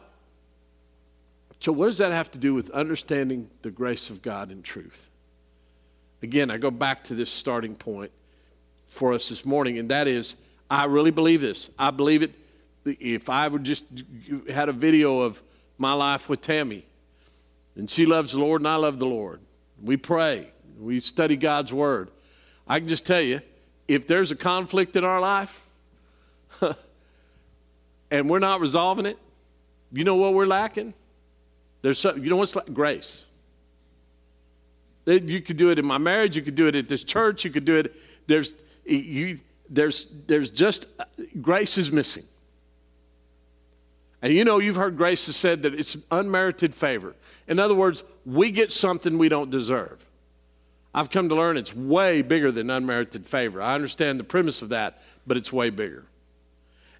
so 1.58 1.72
what 1.72 1.86
does 1.86 1.96
that 1.96 2.12
have 2.12 2.30
to 2.32 2.38
do 2.38 2.52
with 2.52 2.68
understanding 2.70 3.48
the 3.62 3.70
grace 3.70 4.10
of 4.10 4.20
God 4.20 4.50
and 4.50 4.62
truth? 4.62 5.08
Again, 6.22 6.50
I 6.50 6.58
go 6.58 6.70
back 6.70 7.04
to 7.04 7.14
this 7.14 7.30
starting 7.30 7.74
point. 7.74 8.12
for 8.88 9.12
us 9.12 9.28
this 9.28 9.44
morning, 9.44 9.78
and 9.78 9.90
that 9.90 10.06
is 10.08 10.36
I 10.70 10.86
really 10.86 11.10
believe 11.10 11.40
this. 11.40 11.70
I 11.78 11.90
believe 11.90 12.22
it. 12.22 12.34
If 12.84 13.28
I 13.28 13.48
would 13.48 13.64
just 13.64 13.84
had 14.48 14.68
a 14.68 14.72
video 14.72 15.20
of 15.20 15.42
my 15.76 15.92
life 15.92 16.28
with 16.28 16.40
Tammy, 16.40 16.86
and 17.74 17.90
she 17.90 18.06
loves 18.06 18.32
the 18.32 18.38
Lord, 18.38 18.60
and 18.60 18.68
I 18.68 18.76
love 18.76 18.98
the 18.98 19.06
Lord. 19.06 19.40
We 19.82 19.96
pray, 19.96 20.50
we 20.78 21.00
study 21.00 21.36
God's 21.36 21.72
Word. 21.72 22.10
I 22.66 22.78
can 22.78 22.88
just 22.88 23.06
tell 23.06 23.20
you, 23.20 23.40
if 23.86 24.06
there's 24.06 24.32
a 24.32 24.36
conflict 24.36 24.96
in 24.96 25.04
our 25.04 25.20
life 25.20 25.62
and 28.10 28.28
we're 28.28 28.40
not 28.40 28.60
resolving 28.60 29.06
it, 29.06 29.18
you 29.92 30.04
know 30.04 30.16
what 30.16 30.34
we're 30.34 30.46
lacking? 30.46 30.94
There's 31.82 31.98
some, 31.98 32.22
you 32.22 32.30
know 32.30 32.36
what's 32.36 32.56
like? 32.56 32.72
Grace. 32.74 33.26
You 35.06 35.40
could 35.40 35.56
do 35.56 35.70
it 35.70 35.78
in 35.78 35.86
my 35.86 35.98
marriage. 35.98 36.36
You 36.36 36.42
could 36.42 36.56
do 36.56 36.66
it 36.66 36.74
at 36.74 36.88
this 36.88 37.04
church. 37.04 37.44
You 37.44 37.52
could 37.52 37.64
do 37.64 37.76
it. 37.76 37.94
There's, 38.26 38.54
you, 38.84 39.38
there's, 39.70 40.06
there's 40.26 40.50
just, 40.50 40.86
uh, 40.98 41.04
grace 41.40 41.78
is 41.78 41.92
missing. 41.92 42.24
And 44.20 44.32
you 44.32 44.44
know, 44.44 44.58
you've 44.58 44.76
heard 44.76 44.96
grace 44.96 45.26
has 45.26 45.36
said 45.36 45.62
that 45.62 45.74
it's 45.74 45.96
unmerited 46.10 46.74
favor. 46.74 47.14
In 47.46 47.60
other 47.60 47.74
words, 47.74 48.02
we 48.24 48.50
get 48.50 48.72
something 48.72 49.18
we 49.18 49.28
don't 49.28 49.50
deserve. 49.50 50.04
I've 50.96 51.10
come 51.10 51.28
to 51.28 51.34
learn 51.34 51.58
it's 51.58 51.76
way 51.76 52.22
bigger 52.22 52.50
than 52.50 52.70
unmerited 52.70 53.26
favor. 53.26 53.60
I 53.60 53.74
understand 53.74 54.18
the 54.18 54.24
premise 54.24 54.62
of 54.62 54.70
that, 54.70 55.02
but 55.26 55.36
it's 55.36 55.52
way 55.52 55.68
bigger. 55.68 56.06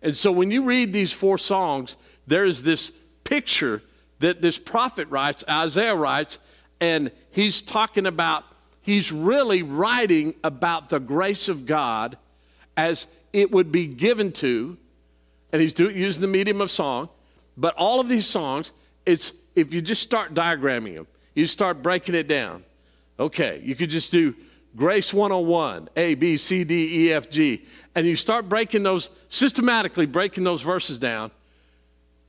And 0.02 0.14
so 0.14 0.30
when 0.30 0.50
you 0.50 0.64
read 0.64 0.92
these 0.92 1.12
four 1.12 1.38
songs, 1.38 1.96
there 2.26 2.44
is 2.44 2.62
this 2.62 2.92
picture 3.24 3.82
that 4.18 4.42
this 4.42 4.58
prophet 4.58 5.08
writes, 5.08 5.44
Isaiah 5.48 5.94
writes, 5.94 6.38
and 6.78 7.10
he's 7.30 7.62
talking 7.62 8.04
about, 8.04 8.44
he's 8.82 9.10
really 9.10 9.62
writing 9.62 10.34
about 10.44 10.90
the 10.90 11.00
grace 11.00 11.48
of 11.48 11.64
God 11.64 12.18
as 12.76 13.06
it 13.32 13.50
would 13.50 13.72
be 13.72 13.86
given 13.86 14.30
to, 14.32 14.76
and 15.52 15.62
he's 15.62 15.72
do, 15.72 15.88
using 15.88 16.20
the 16.20 16.28
medium 16.28 16.60
of 16.60 16.70
song, 16.70 17.08
but 17.56 17.74
all 17.76 17.98
of 17.98 18.08
these 18.08 18.26
songs, 18.26 18.74
it's 19.06 19.32
if 19.54 19.72
you 19.72 19.80
just 19.80 20.02
start 20.02 20.34
diagramming 20.34 20.96
them, 20.96 21.06
you 21.34 21.46
start 21.46 21.82
breaking 21.82 22.14
it 22.14 22.28
down. 22.28 22.62
Okay, 23.18 23.62
you 23.64 23.74
could 23.74 23.90
just 23.90 24.12
do 24.12 24.34
Grace 24.76 25.14
101, 25.14 25.88
A, 25.96 26.14
B, 26.14 26.36
C, 26.36 26.62
D, 26.62 27.06
E, 27.06 27.12
F, 27.12 27.30
G, 27.30 27.64
and 27.94 28.06
you 28.06 28.14
start 28.14 28.48
breaking 28.48 28.82
those, 28.82 29.08
systematically 29.30 30.04
breaking 30.04 30.44
those 30.44 30.60
verses 30.60 30.98
down, 30.98 31.30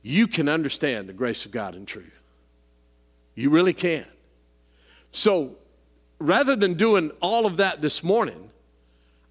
you 0.02 0.26
can 0.26 0.48
understand 0.48 1.08
the 1.08 1.12
grace 1.12 1.44
of 1.44 1.50
God 1.50 1.74
in 1.74 1.84
truth. 1.84 2.22
You 3.34 3.50
really 3.50 3.74
can. 3.74 4.06
So 5.12 5.56
rather 6.18 6.56
than 6.56 6.74
doing 6.74 7.10
all 7.20 7.44
of 7.44 7.58
that 7.58 7.82
this 7.82 8.02
morning, 8.02 8.50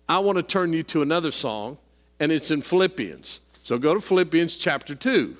I 0.07 0.19
want 0.19 0.37
to 0.37 0.43
turn 0.43 0.71
you 0.73 0.83
to 0.83 1.01
another 1.01 1.31
song, 1.31 1.79
and 2.19 2.31
it's 2.31 2.51
in 2.51 2.61
Philippians. 2.61 3.39
So 3.63 3.79
go 3.79 3.95
to 3.95 3.99
Philippians 3.99 4.57
chapter 4.57 4.93
2. 4.93 5.35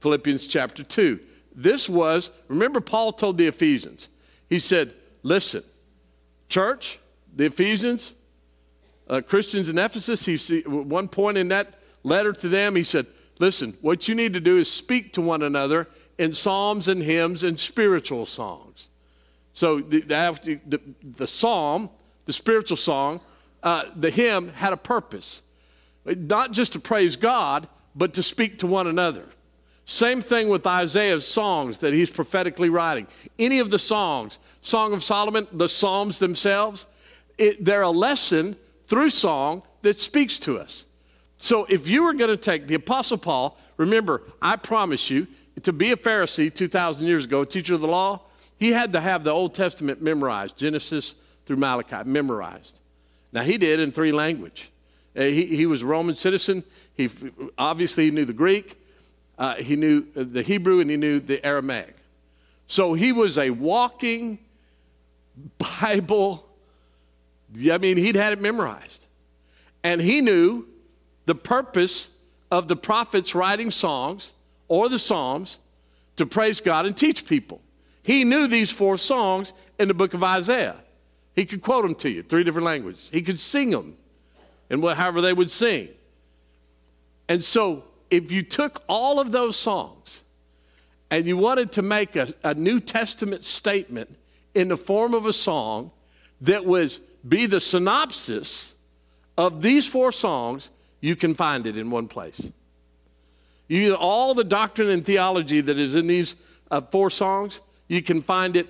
Philippians 0.00 0.46
chapter 0.46 0.82
2. 0.82 1.20
This 1.54 1.88
was, 1.88 2.30
remember, 2.48 2.80
Paul 2.80 3.12
told 3.12 3.36
the 3.36 3.46
Ephesians, 3.46 4.08
he 4.48 4.58
said, 4.58 4.94
Listen, 5.26 5.64
church, 6.48 7.00
the 7.34 7.46
Ephesians, 7.46 8.14
uh, 9.08 9.20
Christians 9.20 9.68
in 9.68 9.76
Ephesus, 9.76 10.24
he, 10.24 10.58
at 10.58 10.68
one 10.68 11.08
point 11.08 11.36
in 11.36 11.48
that 11.48 11.80
letter 12.04 12.32
to 12.32 12.48
them, 12.48 12.76
he 12.76 12.84
said, 12.84 13.08
Listen, 13.40 13.76
what 13.80 14.06
you 14.06 14.14
need 14.14 14.34
to 14.34 14.40
do 14.40 14.56
is 14.56 14.70
speak 14.70 15.12
to 15.14 15.20
one 15.20 15.42
another 15.42 15.88
in 16.16 16.32
psalms 16.32 16.86
and 16.86 17.02
hymns 17.02 17.42
and 17.42 17.58
spiritual 17.58 18.24
songs. 18.24 18.88
So 19.52 19.80
the, 19.80 20.02
the, 20.02 20.60
the, 20.64 20.80
the 21.02 21.26
psalm, 21.26 21.90
the 22.26 22.32
spiritual 22.32 22.76
song, 22.76 23.20
uh, 23.64 23.86
the 23.96 24.10
hymn 24.10 24.50
had 24.50 24.72
a 24.72 24.76
purpose. 24.76 25.42
Not 26.04 26.52
just 26.52 26.74
to 26.74 26.78
praise 26.78 27.16
God, 27.16 27.66
but 27.96 28.14
to 28.14 28.22
speak 28.22 28.60
to 28.60 28.68
one 28.68 28.86
another. 28.86 29.26
Same 29.86 30.20
thing 30.20 30.48
with 30.48 30.66
Isaiah's 30.66 31.24
songs 31.24 31.78
that 31.78 31.94
he's 31.94 32.10
prophetically 32.10 32.68
writing. 32.68 33.06
Any 33.38 33.60
of 33.60 33.70
the 33.70 33.78
songs, 33.78 34.40
Song 34.60 34.92
of 34.92 35.02
Solomon, 35.04 35.46
the 35.52 35.68
Psalms 35.68 36.18
themselves, 36.18 36.86
it, 37.38 37.64
they're 37.64 37.82
a 37.82 37.90
lesson 37.90 38.56
through 38.88 39.10
song 39.10 39.62
that 39.82 40.00
speaks 40.00 40.40
to 40.40 40.58
us. 40.58 40.86
So 41.38 41.66
if 41.66 41.86
you 41.86 42.02
were 42.02 42.14
going 42.14 42.30
to 42.30 42.36
take 42.36 42.66
the 42.66 42.74
Apostle 42.74 43.18
Paul, 43.18 43.56
remember, 43.76 44.22
I 44.42 44.56
promise 44.56 45.08
you, 45.08 45.28
to 45.62 45.72
be 45.72 45.92
a 45.92 45.96
Pharisee 45.96 46.52
2,000 46.52 47.06
years 47.06 47.24
ago, 47.24 47.44
teacher 47.44 47.74
of 47.74 47.80
the 47.80 47.88
law, 47.88 48.22
he 48.58 48.72
had 48.72 48.92
to 48.92 49.00
have 49.00 49.22
the 49.22 49.30
Old 49.30 49.54
Testament 49.54 50.02
memorized, 50.02 50.56
Genesis 50.56 51.14
through 51.44 51.58
Malachi, 51.58 52.08
memorized. 52.08 52.80
Now, 53.32 53.42
he 53.42 53.56
did 53.56 53.78
in 53.78 53.92
three 53.92 54.12
language. 54.12 54.70
Uh, 55.16 55.22
he, 55.22 55.46
he 55.46 55.66
was 55.66 55.82
a 55.82 55.86
Roman 55.86 56.16
citizen. 56.16 56.64
He, 56.94 57.08
obviously, 57.56 58.06
he 58.06 58.10
knew 58.10 58.24
the 58.24 58.32
Greek. 58.32 58.80
Uh, 59.38 59.54
he 59.56 59.76
knew 59.76 60.06
the 60.14 60.42
Hebrew 60.42 60.80
and 60.80 60.90
he 60.90 60.96
knew 60.96 61.20
the 61.20 61.44
Aramaic. 61.44 61.94
So 62.66 62.94
he 62.94 63.12
was 63.12 63.38
a 63.38 63.50
walking 63.50 64.38
Bible. 65.80 66.46
I 67.70 67.78
mean, 67.78 67.96
he'd 67.96 68.16
had 68.16 68.32
it 68.32 68.40
memorized. 68.40 69.06
And 69.84 70.00
he 70.00 70.20
knew 70.20 70.66
the 71.26 71.34
purpose 71.34 72.10
of 72.50 72.68
the 72.68 72.76
prophets 72.76 73.34
writing 73.34 73.70
songs 73.70 74.32
or 74.68 74.88
the 74.88 74.98
Psalms 74.98 75.58
to 76.16 76.26
praise 76.26 76.60
God 76.60 76.86
and 76.86 76.96
teach 76.96 77.26
people. 77.26 77.60
He 78.02 78.24
knew 78.24 78.46
these 78.46 78.70
four 78.70 78.96
songs 78.96 79.52
in 79.78 79.88
the 79.88 79.94
book 79.94 80.14
of 80.14 80.24
Isaiah. 80.24 80.76
He 81.34 81.44
could 81.44 81.60
quote 81.60 81.82
them 81.82 81.94
to 81.96 82.08
you, 82.08 82.22
three 82.22 82.44
different 82.44 82.64
languages. 82.64 83.10
He 83.12 83.20
could 83.20 83.38
sing 83.38 83.70
them 83.70 83.96
and 84.70 84.82
however 84.82 85.20
they 85.20 85.32
would 85.32 85.50
sing. 85.50 85.88
And 87.28 87.42
so 87.42 87.84
if 88.10 88.30
you 88.30 88.42
took 88.42 88.82
all 88.88 89.20
of 89.20 89.32
those 89.32 89.56
songs 89.56 90.24
and 91.10 91.26
you 91.26 91.36
wanted 91.36 91.72
to 91.72 91.82
make 91.82 92.16
a, 92.16 92.32
a 92.42 92.54
New 92.54 92.80
Testament 92.80 93.44
statement 93.44 94.16
in 94.54 94.68
the 94.68 94.76
form 94.76 95.14
of 95.14 95.26
a 95.26 95.32
song 95.32 95.90
that 96.40 96.64
was 96.64 97.00
be 97.26 97.46
the 97.46 97.60
synopsis 97.60 98.74
of 99.36 99.62
these 99.62 99.86
four 99.86 100.12
songs, 100.12 100.70
you 101.00 101.16
can 101.16 101.34
find 101.34 101.66
it 101.66 101.76
in 101.76 101.90
one 101.90 102.08
place. 102.08 102.52
You, 103.68 103.94
all 103.94 104.34
the 104.34 104.44
doctrine 104.44 104.90
and 104.90 105.04
theology 105.04 105.60
that 105.60 105.78
is 105.78 105.94
in 105.94 106.06
these 106.06 106.36
uh, 106.70 106.80
four 106.80 107.10
songs, 107.10 107.60
you 107.88 108.02
can 108.02 108.22
find 108.22 108.56
it 108.56 108.68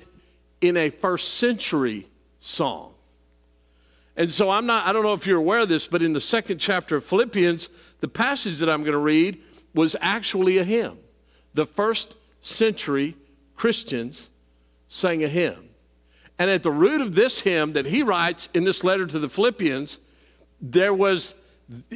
in 0.61 0.77
a 0.77 0.91
first 0.91 1.35
century 1.35 2.07
song. 2.41 2.95
And 4.17 4.33
so 4.33 4.51
I'm 4.51 4.65
not, 4.65 4.87
I 4.87 4.93
don't 4.93 5.03
know 5.03 5.13
if 5.13 5.27
you're 5.27 5.39
aware 5.39 5.61
of 5.61 5.69
this, 5.69 5.87
but 5.87 6.03
in 6.03 6.15
the 6.15 6.21
second 6.21 6.59
chapter 6.59 6.97
of 6.97 7.05
Philippians, 7.05 7.69
the 8.01 8.09
passage 8.09 8.59
that 8.59 8.69
I'm 8.69 8.83
going 8.83 8.93
to 8.93 8.99
read 8.99 9.41
was 9.75 9.97
actually 10.01 10.59
a 10.59 10.65
hymn. 10.65 10.99
The 11.55 11.67
first 11.67 12.17
century 12.41 13.17
Christians 13.57 14.31
sang 14.89 15.25
a 15.25 15.29
hymn. 15.29 15.71
And 16.39 16.51
at 16.51 16.63
the 16.63 16.71
root 16.71 17.01
of 17.01 17.15
this 17.15 17.41
hymn 17.41 17.73
that 17.73 17.87
he 17.87 18.03
writes 18.03 18.49
in 18.53 18.65
this 18.65 18.85
letter 18.85 19.07
to 19.07 19.19
the 19.19 19.29
Philippians, 19.29 19.99
there 20.61 20.93
was, 20.93 21.35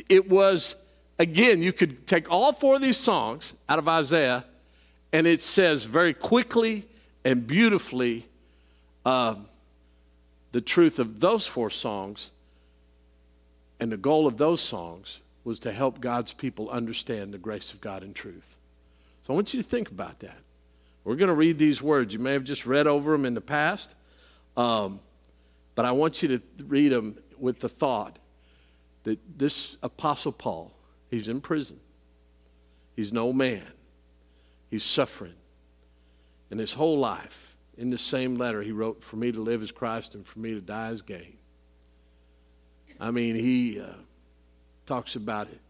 it 0.08 0.28
was, 0.28 0.76
again, 1.18 1.62
you 1.62 1.72
could 1.72 2.06
take 2.06 2.30
all 2.30 2.52
four 2.52 2.76
of 2.76 2.82
these 2.82 2.96
songs 2.96 3.54
out 3.68 3.78
of 3.78 3.86
Isaiah, 3.86 4.44
and 5.12 5.26
it 5.26 5.42
says 5.42 5.84
very 5.84 6.14
quickly 6.14 6.86
and 7.24 7.46
beautifully, 7.46 8.26
uh, 9.04 9.34
the 10.52 10.60
truth 10.60 10.98
of 10.98 11.20
those 11.20 11.46
four 11.46 11.70
songs 11.70 12.30
and 13.78 13.92
the 13.92 13.96
goal 13.96 14.26
of 14.26 14.36
those 14.36 14.60
songs 14.60 15.20
was 15.44 15.58
to 15.60 15.72
help 15.72 16.00
God's 16.00 16.32
people 16.32 16.68
understand 16.70 17.32
the 17.32 17.38
grace 17.38 17.72
of 17.72 17.80
God 17.80 18.02
in 18.02 18.12
truth. 18.12 18.56
So 19.22 19.32
I 19.32 19.34
want 19.34 19.54
you 19.54 19.62
to 19.62 19.68
think 19.68 19.90
about 19.90 20.20
that. 20.20 20.36
We're 21.04 21.16
going 21.16 21.28
to 21.28 21.34
read 21.34 21.58
these 21.58 21.80
words. 21.80 22.12
You 22.12 22.20
may 22.20 22.34
have 22.34 22.44
just 22.44 22.66
read 22.66 22.86
over 22.86 23.12
them 23.12 23.24
in 23.24 23.34
the 23.34 23.40
past, 23.40 23.94
um, 24.56 25.00
but 25.74 25.84
I 25.84 25.92
want 25.92 26.22
you 26.22 26.38
to 26.38 26.42
read 26.64 26.92
them 26.92 27.18
with 27.38 27.60
the 27.60 27.68
thought 27.68 28.18
that 29.04 29.18
this 29.38 29.76
Apostle 29.82 30.32
Paul, 30.32 30.72
he's 31.10 31.28
in 31.28 31.40
prison, 31.40 31.80
he's 32.94 33.12
no 33.12 33.32
man, 33.32 33.66
he's 34.70 34.84
suffering. 34.84 35.34
And 36.50 36.60
his 36.60 36.74
whole 36.74 36.98
life, 36.98 37.56
in 37.78 37.90
the 37.90 37.98
same 37.98 38.36
letter, 38.36 38.60
he 38.60 38.72
wrote, 38.72 39.02
For 39.02 39.16
me 39.16 39.32
to 39.32 39.40
live 39.40 39.62
as 39.62 39.70
Christ 39.70 40.14
and 40.14 40.26
for 40.26 40.38
me 40.38 40.52
to 40.52 40.60
die 40.60 40.88
as 40.88 41.00
gain. 41.00 41.38
I 42.98 43.10
mean, 43.10 43.36
he 43.36 43.80
uh, 43.80 43.86
talks 44.90 45.14
about 45.14 45.46
it. 45.46 45.60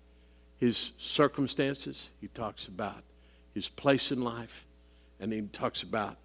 his 0.57 0.93
circumstances, 0.97 2.09
he 2.23 2.29
talks 2.29 2.67
about 2.67 3.03
his 3.53 3.69
place 3.69 4.11
in 4.11 4.23
life, 4.23 4.65
and 5.19 5.31
then 5.31 5.39
he 5.43 5.47
talks 5.49 5.83
about 5.83 6.17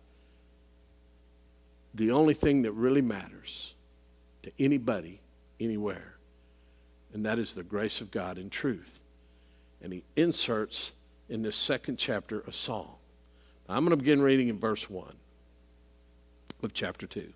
the 1.93 2.11
only 2.11 2.33
thing 2.33 2.61
that 2.61 2.71
really 2.71 3.01
matters 3.01 3.73
to 4.43 4.51
anybody, 4.57 5.19
anywhere, 5.59 6.15
and 7.13 7.25
that 7.25 7.37
is 7.37 7.53
the 7.53 7.63
grace 7.63 7.99
of 7.99 8.11
God 8.11 8.37
in 8.37 8.49
truth. 8.49 9.01
And 9.81 9.91
he 9.91 10.03
inserts 10.15 10.93
in 11.27 11.41
this 11.41 11.57
second 11.57 11.97
chapter 11.97 12.45
a 12.47 12.53
song. 12.53 12.95
I'm 13.67 13.83
going 13.83 13.91
to 13.91 13.97
begin 13.97 14.21
reading 14.21 14.47
in 14.47 14.57
verse 14.57 14.89
1 14.89 15.11
of 16.63 16.73
chapter 16.73 17.07
2. 17.07 17.33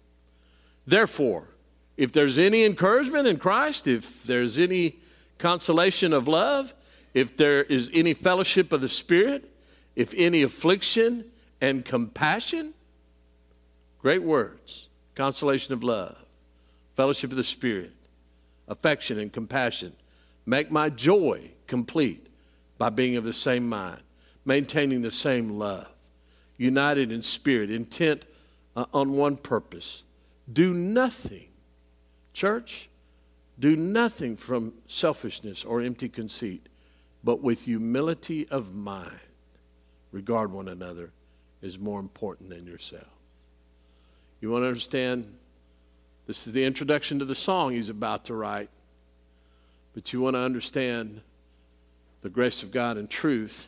Therefore, 0.87 1.49
if 1.97 2.13
there's 2.13 2.37
any 2.37 2.63
encouragement 2.63 3.27
in 3.27 3.37
Christ, 3.37 3.89
if 3.89 4.23
there's 4.23 4.57
any 4.57 4.99
consolation 5.39 6.13
of 6.13 6.27
love, 6.27 6.75
if 7.15 7.35
there 7.35 7.63
is 7.63 7.89
any 7.93 8.13
fellowship 8.13 8.71
of 8.71 8.81
the 8.81 8.89
Spirit, 8.89 9.51
if 9.95 10.13
any 10.15 10.43
affliction 10.43 11.25
and 11.59 11.83
compassion, 11.83 12.73
great 13.99 14.21
words 14.21 14.85
consolation 15.15 15.73
of 15.73 15.83
love, 15.83 16.15
fellowship 16.95 17.29
of 17.29 17.35
the 17.35 17.43
Spirit, 17.43 17.91
affection 18.69 19.19
and 19.19 19.33
compassion. 19.33 19.93
Make 20.45 20.71
my 20.71 20.89
joy 20.89 21.51
complete 21.67 22.27
by 22.77 22.89
being 22.89 23.17
of 23.17 23.25
the 23.25 23.33
same 23.33 23.67
mind, 23.67 24.01
maintaining 24.45 25.01
the 25.01 25.11
same 25.11 25.59
love, 25.59 25.87
united 26.57 27.11
in 27.11 27.21
spirit, 27.21 27.69
intent 27.69 28.23
uh, 28.75 28.85
on 28.93 29.11
one 29.11 29.35
purpose. 29.35 30.03
Do 30.51 30.73
nothing, 30.73 31.49
church, 32.31 32.88
do 33.59 33.75
nothing 33.75 34.35
from 34.35 34.73
selfishness 34.87 35.65
or 35.65 35.81
empty 35.81 36.09
conceit, 36.09 36.67
but 37.23 37.41
with 37.41 37.65
humility 37.65 38.47
of 38.47 38.73
mind, 38.73 39.19
regard 40.11 40.51
one 40.51 40.69
another 40.69 41.11
as 41.61 41.77
more 41.77 41.99
important 41.99 42.49
than 42.49 42.65
yourself. 42.65 43.07
You 44.39 44.49
want 44.51 44.63
to 44.63 44.67
understand? 44.67 45.35
This 46.25 46.47
is 46.47 46.53
the 46.53 46.63
introduction 46.63 47.19
to 47.19 47.25
the 47.25 47.35
song 47.35 47.73
he's 47.73 47.89
about 47.89 48.25
to 48.25 48.33
write. 48.33 48.69
But 49.93 50.13
you 50.13 50.21
want 50.21 50.35
to 50.35 50.39
understand 50.39 51.21
the 52.21 52.29
grace 52.29 52.63
of 52.63 52.71
God 52.71 52.97
and 52.97 53.09
truth. 53.09 53.67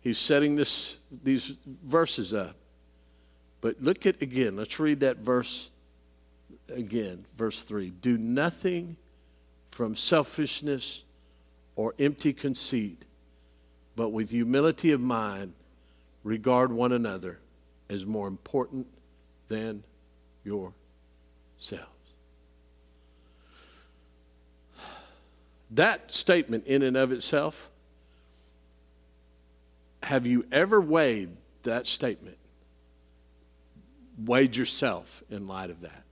He's 0.00 0.18
setting 0.18 0.56
this, 0.56 0.96
these 1.22 1.54
verses 1.66 2.34
up. 2.34 2.56
But 3.60 3.80
look 3.80 4.04
at 4.04 4.20
again, 4.20 4.56
let's 4.56 4.78
read 4.80 5.00
that 5.00 5.18
verse 5.18 5.70
again, 6.68 7.24
verse 7.36 7.62
3. 7.62 7.90
Do 7.90 8.16
nothing 8.18 8.96
from 9.70 9.94
selfishness 9.94 11.04
or 11.76 11.94
empty 11.98 12.32
conceit, 12.32 13.04
but 13.96 14.10
with 14.10 14.30
humility 14.30 14.92
of 14.92 15.00
mind, 15.00 15.54
regard 16.24 16.72
one 16.72 16.92
another 16.92 17.38
as 17.88 18.06
more 18.06 18.28
important 18.28 18.86
than 19.48 19.82
yourselves. 20.44 21.88
That 25.70 26.12
statement, 26.12 26.66
in 26.66 26.82
and 26.82 26.96
of 26.96 27.12
itself, 27.12 27.70
have 30.02 30.26
you 30.26 30.44
ever 30.52 30.80
weighed 30.80 31.30
that 31.62 31.86
statement? 31.86 32.36
Weighed 34.18 34.54
yourself 34.56 35.22
in 35.30 35.46
light 35.48 35.70
of 35.70 35.80
that? 35.80 36.04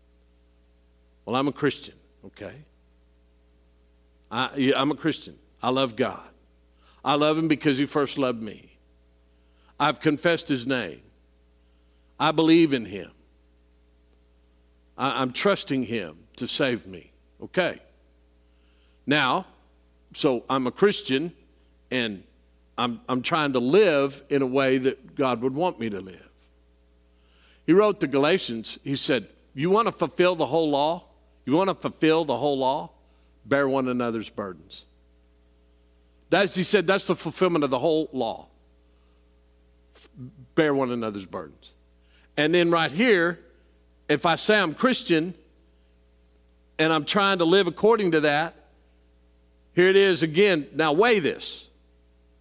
Well, 1.25 1.37
I'm 1.37 1.49
a 1.49 1.53
Christian, 1.53 1.95
okay? 2.27 2.55
I, 4.31 4.73
am 4.77 4.91
a 4.91 4.95
Christian. 4.95 5.37
I 5.63 5.71
love 5.71 5.97
God. 5.97 6.29
I 7.05 7.15
love 7.15 7.37
Him 7.37 7.49
because 7.49 7.79
He 7.79 7.87
first 7.87 8.19
loved 8.19 8.43
me. 8.43 8.77
I've 9.79 10.01
confessed 10.01 10.49
His 10.49 10.67
name. 10.67 11.01
I 12.19 12.33
believe 12.33 12.73
in 12.73 12.85
Him. 12.85 13.11
I, 14.97 15.23
I'm 15.23 15.33
trusting 15.33 15.85
Him 15.85 16.19
to 16.37 16.47
save 16.47 16.87
me. 16.87 17.13
Okay. 17.43 17.81
Now, 19.07 19.47
so 20.15 20.45
I'm 20.49 20.67
a 20.67 20.71
Christian 20.71 21.33
and 21.91 22.23
I'm, 22.79 23.01
I'm 23.09 23.23
trying 23.23 23.53
to 23.55 23.59
live 23.59 24.23
in 24.31 24.43
a 24.43 24.47
way 24.47 24.79
that 24.79 25.15
God 25.15 25.43
would 25.43 25.55
want 25.55 25.79
me 25.79 25.91
to 25.91 26.01
live. 26.01 26.29
He 27.67 27.73
wrote 27.73 28.01
to 28.01 28.07
Galatians, 28.07 28.79
he 28.83 28.97
said, 28.97 29.29
You 29.55 29.71
want 29.71 29.87
to 29.87 29.93
fulfill 29.93 30.35
the 30.35 30.47
whole 30.47 30.71
law? 30.71 31.05
You 31.51 31.57
want 31.57 31.69
to 31.69 31.75
fulfill 31.75 32.25
the 32.25 32.37
whole 32.37 32.57
law? 32.57 32.91
Bear 33.45 33.69
one 33.69 33.89
another's 33.89 34.29
burdens. 34.31 34.87
That's, 36.29 36.55
he 36.55 36.63
said, 36.63 36.87
that's 36.87 37.09
the 37.09 37.17
fulfillment 37.17 37.65
of 37.65 37.71
the 37.71 37.79
whole 37.81 38.09
law. 38.13 38.47
Bear 40.55 40.73
one 40.73 40.93
another's 40.93 41.27
burdens. 41.27 41.75
And 42.37 42.55
then 42.55 42.71
right 42.71 42.93
here, 42.93 43.41
if 44.09 44.27
I 44.27 44.37
say 44.37 44.61
I'm 44.61 44.75
Christian 44.75 45.35
and 46.79 46.93
I'm 46.93 47.05
trying 47.05 47.39
to 47.39 47.45
live 47.45 47.67
according 47.67 48.13
to 48.13 48.21
that, 48.21 48.55
here 49.75 49.89
it 49.89 49.97
is 49.97 50.23
again. 50.23 50.69
Now 50.73 50.93
weigh 50.93 51.19
this. 51.19 51.69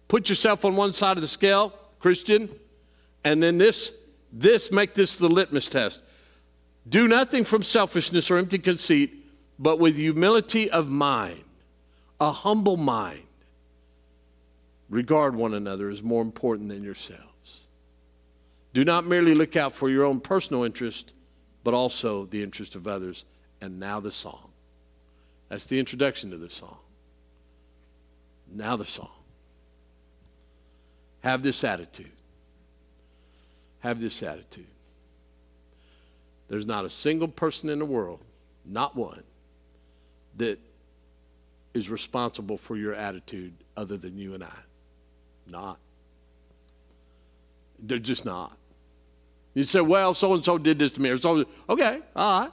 Put 0.06 0.28
yourself 0.28 0.64
on 0.64 0.76
one 0.76 0.92
side 0.92 1.16
of 1.16 1.20
the 1.20 1.26
scale, 1.26 1.72
Christian, 1.98 2.48
and 3.24 3.42
then 3.42 3.58
this, 3.58 3.92
this, 4.32 4.70
make 4.70 4.94
this 4.94 5.16
the 5.16 5.28
litmus 5.28 5.66
test. 5.66 6.04
Do 6.88 7.06
nothing 7.06 7.44
from 7.44 7.62
selfishness 7.62 8.30
or 8.30 8.38
empty 8.38 8.58
conceit, 8.58 9.12
but 9.58 9.78
with 9.78 9.96
humility 9.96 10.70
of 10.70 10.88
mind, 10.88 11.44
a 12.20 12.32
humble 12.32 12.76
mind. 12.76 13.22
Regard 14.88 15.36
one 15.36 15.54
another 15.54 15.88
as 15.88 16.02
more 16.02 16.22
important 16.22 16.68
than 16.68 16.82
yourselves. 16.82 17.60
Do 18.72 18.84
not 18.84 19.06
merely 19.06 19.34
look 19.34 19.56
out 19.56 19.72
for 19.72 19.88
your 19.88 20.04
own 20.04 20.20
personal 20.20 20.64
interest, 20.64 21.12
but 21.62 21.74
also 21.74 22.24
the 22.24 22.42
interest 22.42 22.74
of 22.74 22.86
others. 22.86 23.24
And 23.60 23.78
now 23.78 24.00
the 24.00 24.10
song. 24.10 24.50
That's 25.48 25.66
the 25.66 25.78
introduction 25.78 26.30
to 26.30 26.38
the 26.38 26.48
song. 26.48 26.78
Now 28.50 28.76
the 28.76 28.84
song. 28.84 29.10
Have 31.22 31.42
this 31.42 31.62
attitude. 31.62 32.10
Have 33.80 34.00
this 34.00 34.22
attitude. 34.22 34.66
There's 36.50 36.66
not 36.66 36.84
a 36.84 36.90
single 36.90 37.28
person 37.28 37.70
in 37.70 37.78
the 37.78 37.84
world, 37.84 38.18
not 38.66 38.96
one, 38.96 39.22
that 40.36 40.58
is 41.72 41.88
responsible 41.88 42.58
for 42.58 42.76
your 42.76 42.92
attitude 42.92 43.54
other 43.76 43.96
than 43.96 44.18
you 44.18 44.34
and 44.34 44.42
I. 44.42 44.58
Not. 45.46 45.78
They're 47.78 47.98
just 47.98 48.24
not. 48.24 48.56
You 49.54 49.62
say, 49.62 49.80
well, 49.80 50.12
so 50.12 50.34
and 50.34 50.44
so 50.44 50.58
did 50.58 50.80
this 50.80 50.92
to 50.94 51.00
me. 51.00 51.10
Or 51.10 51.16
so, 51.16 51.44
okay, 51.68 52.00
all 52.16 52.40
right. 52.40 52.50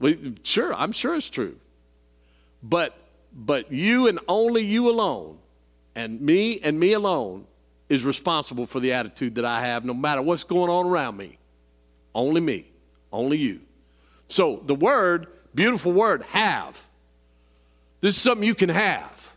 Well, 0.00 0.14
sure, 0.42 0.74
I'm 0.74 0.90
sure 0.90 1.14
it's 1.14 1.30
true. 1.30 1.56
But 2.64 2.96
but 3.32 3.70
you 3.70 4.08
and 4.08 4.18
only 4.26 4.62
you 4.62 4.90
alone, 4.90 5.38
and 5.94 6.20
me 6.20 6.58
and 6.60 6.80
me 6.80 6.94
alone, 6.94 7.46
is 7.88 8.04
responsible 8.04 8.66
for 8.66 8.80
the 8.80 8.92
attitude 8.92 9.36
that 9.36 9.44
I 9.44 9.62
have 9.62 9.84
no 9.84 9.94
matter 9.94 10.20
what's 10.20 10.42
going 10.42 10.68
on 10.68 10.86
around 10.86 11.16
me. 11.16 11.38
Only 12.14 12.40
me, 12.40 12.66
only 13.12 13.38
you. 13.38 13.60
So 14.28 14.62
the 14.64 14.74
word, 14.74 15.26
beautiful 15.54 15.92
word, 15.92 16.22
have. 16.30 16.82
This 18.00 18.16
is 18.16 18.22
something 18.22 18.46
you 18.46 18.54
can 18.54 18.68
have. 18.68 19.34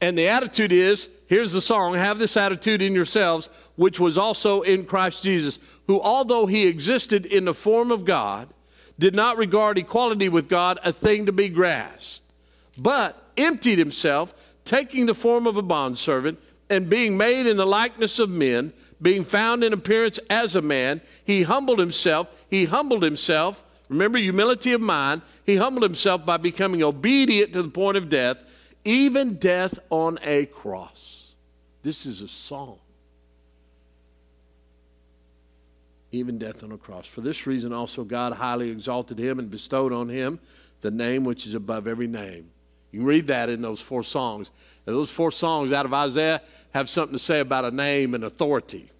And 0.00 0.16
the 0.16 0.28
attitude 0.28 0.72
is 0.72 1.08
here's 1.26 1.52
the 1.52 1.60
song 1.60 1.94
have 1.94 2.18
this 2.18 2.36
attitude 2.36 2.82
in 2.82 2.94
yourselves, 2.94 3.48
which 3.76 3.98
was 3.98 4.18
also 4.18 4.62
in 4.62 4.84
Christ 4.84 5.24
Jesus, 5.24 5.58
who, 5.86 6.00
although 6.00 6.46
he 6.46 6.66
existed 6.66 7.26
in 7.26 7.46
the 7.46 7.54
form 7.54 7.90
of 7.90 8.04
God, 8.04 8.48
did 8.98 9.14
not 9.14 9.36
regard 9.36 9.78
equality 9.78 10.28
with 10.28 10.48
God 10.48 10.78
a 10.84 10.92
thing 10.92 11.26
to 11.26 11.32
be 11.32 11.48
grasped 11.48 12.22
but 12.78 13.30
emptied 13.36 13.78
himself, 13.78 14.34
taking 14.64 15.06
the 15.06 15.14
form 15.14 15.46
of 15.46 15.56
a 15.56 15.62
bondservant, 15.62 16.38
and 16.68 16.90
being 16.90 17.16
made 17.16 17.46
in 17.46 17.56
the 17.56 17.66
likeness 17.66 18.18
of 18.18 18.28
men, 18.28 18.72
being 19.00 19.24
found 19.24 19.62
in 19.62 19.72
appearance 19.72 20.18
as 20.30 20.56
a 20.56 20.62
man, 20.62 21.00
he 21.24 21.42
humbled 21.42 21.78
himself. 21.78 22.30
He 22.48 22.64
humbled 22.64 23.02
himself. 23.02 23.64
Remember, 23.88 24.18
humility 24.18 24.72
of 24.72 24.80
mind. 24.80 25.22
He 25.44 25.56
humbled 25.56 25.82
himself 25.82 26.24
by 26.24 26.38
becoming 26.38 26.82
obedient 26.82 27.52
to 27.52 27.62
the 27.62 27.68
point 27.68 27.96
of 27.96 28.08
death, 28.08 28.44
even 28.84 29.34
death 29.34 29.78
on 29.90 30.18
a 30.22 30.46
cross. 30.46 31.34
This 31.82 32.06
is 32.06 32.22
a 32.22 32.28
song. 32.28 32.78
Even 36.10 36.38
death 36.38 36.64
on 36.64 36.72
a 36.72 36.78
cross. 36.78 37.06
For 37.06 37.20
this 37.20 37.46
reason, 37.46 37.72
also, 37.72 38.02
God 38.02 38.32
highly 38.32 38.70
exalted 38.70 39.18
him 39.18 39.38
and 39.38 39.50
bestowed 39.50 39.92
on 39.92 40.08
him 40.08 40.40
the 40.80 40.90
name 40.90 41.24
which 41.24 41.46
is 41.46 41.54
above 41.54 41.86
every 41.86 42.06
name 42.06 42.50
you 42.96 43.02
read 43.02 43.26
that 43.26 43.50
in 43.50 43.60
those 43.60 43.80
four 43.80 44.02
songs. 44.02 44.50
Those 44.86 45.10
four 45.10 45.30
songs 45.30 45.70
out 45.70 45.84
of 45.84 45.92
Isaiah 45.92 46.40
have 46.76 46.90
something 46.90 47.14
to 47.14 47.18
say 47.18 47.40
about 47.40 47.64
a 47.64 47.70
name 47.70 48.14
and 48.14 48.22
authority. 48.22 48.90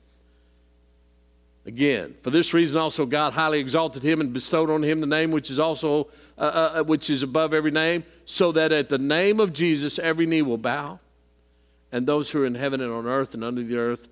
Again, 1.66 2.14
for 2.22 2.30
this 2.30 2.54
reason 2.54 2.78
also 2.78 3.04
God 3.06 3.32
highly 3.32 3.58
exalted 3.58 4.02
him 4.02 4.20
and 4.20 4.32
bestowed 4.32 4.70
on 4.70 4.82
him 4.82 5.00
the 5.00 5.06
name 5.06 5.30
which 5.30 5.50
is 5.50 5.58
also 5.58 6.08
uh, 6.38 6.40
uh, 6.40 6.72
uh, 6.80 6.84
which 6.84 7.10
is 7.10 7.22
above 7.22 7.52
every 7.52 7.70
name, 7.70 8.04
so 8.24 8.52
that 8.52 8.72
at 8.72 8.88
the 8.88 8.98
name 8.98 9.40
of 9.40 9.52
Jesus 9.52 9.98
every 9.98 10.26
knee 10.26 10.42
will 10.42 10.58
bow, 10.58 11.00
and 11.90 12.06
those 12.06 12.30
who 12.30 12.42
are 12.42 12.46
in 12.46 12.54
heaven 12.54 12.80
and 12.80 12.92
on 12.92 13.06
earth 13.06 13.34
and 13.34 13.42
under 13.42 13.62
the 13.62 13.76
earth, 13.76 14.08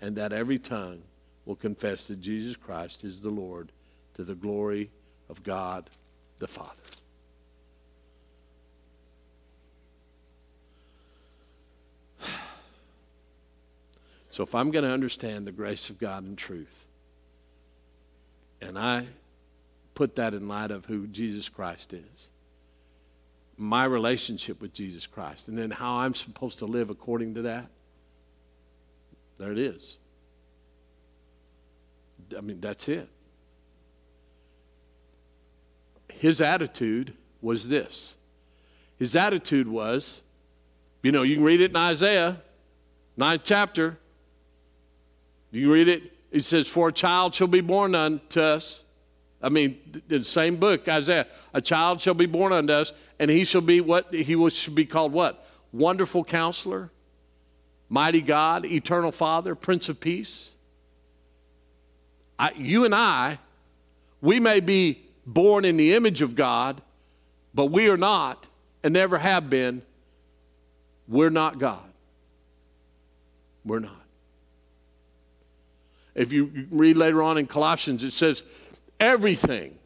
and 0.00 0.16
that 0.16 0.32
every 0.32 0.58
tongue 0.58 1.02
will 1.44 1.56
confess 1.56 2.06
that 2.06 2.20
Jesus 2.20 2.56
Christ 2.56 3.04
is 3.04 3.20
the 3.20 3.30
Lord 3.30 3.72
to 4.14 4.22
the 4.22 4.34
glory 4.34 4.90
of 5.28 5.42
God 5.42 5.90
the 6.38 6.48
Father. 6.48 7.01
So 14.32 14.42
if 14.42 14.54
I'm 14.54 14.70
going 14.70 14.84
to 14.84 14.90
understand 14.90 15.46
the 15.46 15.52
grace 15.52 15.90
of 15.90 15.98
God 15.98 16.24
and 16.24 16.36
truth, 16.36 16.86
and 18.62 18.78
I 18.78 19.06
put 19.94 20.16
that 20.16 20.32
in 20.32 20.48
light 20.48 20.70
of 20.70 20.86
who 20.86 21.06
Jesus 21.06 21.48
Christ 21.48 21.92
is. 21.92 22.30
My 23.58 23.84
relationship 23.84 24.60
with 24.60 24.72
Jesus 24.72 25.06
Christ, 25.06 25.48
and 25.48 25.58
then 25.58 25.70
how 25.70 25.96
I'm 25.98 26.14
supposed 26.14 26.58
to 26.60 26.66
live 26.66 26.88
according 26.88 27.34
to 27.34 27.42
that. 27.42 27.66
There 29.38 29.52
it 29.52 29.58
is. 29.58 29.98
I 32.36 32.40
mean, 32.40 32.60
that's 32.60 32.88
it. 32.88 33.08
His 36.10 36.40
attitude 36.40 37.14
was 37.42 37.68
this. 37.68 38.16
His 38.98 39.14
attitude 39.14 39.68
was, 39.68 40.22
you 41.02 41.12
know, 41.12 41.22
you 41.22 41.34
can 41.34 41.44
read 41.44 41.60
it 41.60 41.72
in 41.72 41.76
Isaiah, 41.76 42.40
ninth 43.16 43.42
chapter. 43.44 43.98
Do 45.52 45.58
you 45.58 45.72
read 45.72 45.88
it. 45.88 46.12
It 46.30 46.42
says, 46.44 46.66
For 46.66 46.88
a 46.88 46.92
child 46.92 47.34
shall 47.34 47.46
be 47.46 47.60
born 47.60 47.94
unto 47.94 48.40
us. 48.40 48.82
I 49.42 49.48
mean, 49.48 49.78
the 50.08 50.22
same 50.24 50.56
book, 50.56 50.88
Isaiah. 50.88 51.26
A 51.52 51.60
child 51.60 52.00
shall 52.00 52.14
be 52.14 52.26
born 52.26 52.52
unto 52.52 52.72
us, 52.72 52.92
and 53.18 53.30
he 53.30 53.44
shall 53.44 53.60
be 53.60 53.80
what? 53.80 54.12
He 54.14 54.36
will, 54.36 54.48
should 54.48 54.74
be 54.74 54.86
called 54.86 55.12
what? 55.12 55.46
Wonderful 55.72 56.24
counselor, 56.24 56.90
mighty 57.88 58.20
God, 58.20 58.64
eternal 58.64 59.12
Father, 59.12 59.54
Prince 59.54 59.88
of 59.88 60.00
Peace. 60.00 60.54
I, 62.38 62.52
you 62.56 62.84
and 62.84 62.94
I, 62.94 63.38
we 64.20 64.38
may 64.38 64.60
be 64.60 65.02
born 65.26 65.64
in 65.64 65.76
the 65.76 65.94
image 65.94 66.22
of 66.22 66.34
God, 66.34 66.80
but 67.54 67.66
we 67.66 67.88
are 67.88 67.96
not 67.96 68.46
and 68.82 68.94
never 68.94 69.18
have 69.18 69.50
been. 69.50 69.82
We're 71.08 71.30
not 71.30 71.58
God. 71.58 71.84
We're 73.64 73.80
not. 73.80 74.01
If 76.14 76.32
you 76.32 76.66
read 76.70 76.96
later 76.96 77.22
on 77.22 77.38
in 77.38 77.46
Colossians, 77.46 78.04
it 78.04 78.12
says, 78.12 78.42
everything, 79.00 79.78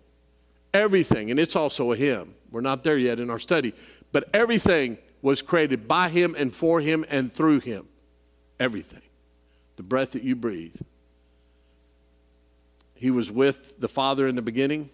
everything, 0.75 1.31
and 1.31 1.39
it's 1.39 1.57
also 1.57 1.93
a 1.93 1.97
hymn. 1.97 2.35
We're 2.51 2.61
not 2.61 2.85
there 2.85 2.99
yet 2.99 3.21
in 3.21 3.31
our 3.31 3.39
study, 3.39 3.75
but 4.13 4.29
everything 4.35 4.99
was 5.23 5.43
created 5.43 5.89
by 5.89 6.09
Him 6.09 6.35
and 6.37 6.55
for 6.55 6.81
Him 6.81 7.05
and 7.09 7.33
through 7.33 7.61
Him. 7.61 7.87
Everything. 8.59 9.03
The 9.77 9.83
breath 9.83 10.13
that 10.13 10.23
you 10.23 10.37
breathe. 10.37 10.81
He 12.95 13.11
was 13.11 13.31
with 13.31 13.79
the 13.79 13.89
Father 13.89 14.27
in 14.27 14.37
the 14.37 14.43
beginning, 14.43 14.91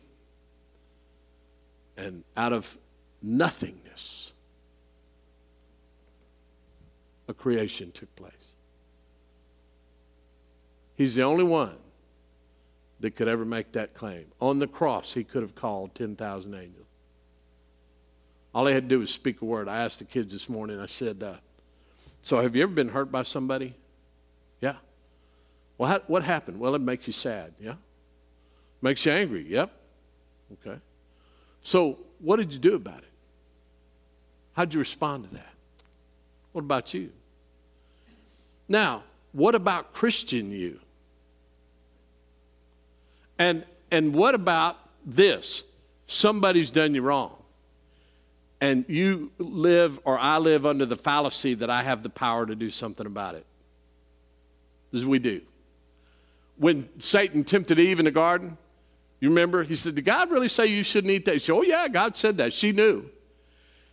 and 1.97 2.25
out 2.37 2.53
of 2.53 2.77
nothingness, 3.23 4.33
a 7.29 7.35
creation 7.35 7.93
took 7.93 8.15
place. 8.17 8.33
He's 11.03 11.17
the 11.17 11.23
only 11.23 11.43
one 11.43 11.75
that 13.01 13.17
could 13.17 13.27
ever 13.27 13.45
make 13.45 13.73
that 13.73 13.93
claim. 13.93 14.27
On 14.41 14.61
the 14.61 14.69
cross, 14.69 15.15
he 15.15 15.25
could 15.25 15.43
have 15.43 15.57
called 15.57 15.97
10,000 15.97 16.55
angels. 16.55 16.87
All 18.55 18.69
he 18.69 18.73
had 18.73 18.85
to 18.85 18.89
do 18.89 19.01
was 19.01 19.11
speak 19.11 19.43
a 19.43 19.45
word. 19.45 19.67
I 19.67 19.83
asked 19.83 19.99
the 19.99 20.05
kids 20.05 20.33
this 20.33 20.49
morning, 20.49 20.79
I 20.79 20.87
said, 20.87 21.21
uh, 21.21 21.39
So 22.23 22.41
have 22.41 22.55
you 22.55 22.63
ever 22.63 22.71
been 22.71 22.91
hurt 22.91 23.11
by 23.11 23.25
somebody? 23.25 23.75
Yeah. 24.61 24.77
Well, 25.77 25.91
how, 25.91 26.03
what 26.07 26.23
happened? 26.23 26.61
Well, 26.61 26.77
it 26.77 26.81
makes 26.81 27.09
you 27.09 27.13
sad. 27.13 27.53
Yeah. 27.59 27.75
Makes 28.81 29.05
you 29.05 29.11
angry. 29.11 29.45
Yep. 29.49 29.73
Okay. 30.53 30.79
So 31.63 31.99
what 32.21 32.37
did 32.37 32.53
you 32.53 32.61
do 32.61 32.77
about 32.77 32.99
it? 32.99 33.11
How'd 34.53 34.73
you 34.73 34.79
respond 34.79 35.25
to 35.25 35.35
that? 35.35 35.55
What 36.53 36.63
about 36.63 36.95
you? 36.95 37.11
Now, 38.69 39.03
what 39.33 39.55
about 39.55 39.95
Christian 39.95 40.51
you? 40.53 40.79
And, 43.43 43.65
and 43.91 44.15
what 44.15 44.37
about 44.37 44.79
this? 45.05 45.65
Somebody's 46.07 46.71
done 46.71 46.95
you 46.95 47.03
wrong. 47.03 47.35
And 48.61 48.85
you 48.87 49.33
live, 49.39 49.99
or 50.05 50.17
I 50.17 50.39
live, 50.39 50.65
under 50.65 50.87
the 50.87 50.95
fallacy 50.95 51.55
that 51.55 51.69
I 51.69 51.83
have 51.83 52.05
the 52.05 52.09
power 52.09 52.47
to 52.47 52.55
do 52.55 52.71
something 52.71 53.05
about 53.05 53.35
it. 53.35 53.45
This 54.93 55.01
As 55.01 55.09
we 55.09 55.19
do. 55.19 55.41
When 56.57 56.89
Satan 57.01 57.43
tempted 57.43 57.81
Eve 57.81 57.99
in 57.99 58.05
the 58.05 58.13
garden, 58.13 58.57
you 59.19 59.29
remember? 59.29 59.65
He 59.65 59.75
said, 59.75 59.97
Did 59.97 60.05
God 60.05 60.31
really 60.31 60.47
say 60.47 60.67
you 60.67 60.85
shouldn't 60.85 61.11
eat 61.11 61.25
that? 61.25 61.41
She 61.41 61.47
said, 61.47 61.55
Oh, 61.55 61.63
yeah, 61.63 61.89
God 61.89 62.17
said 62.17 62.39
that. 62.39 62.53
She 62.53 62.71
knew. 62.71 63.07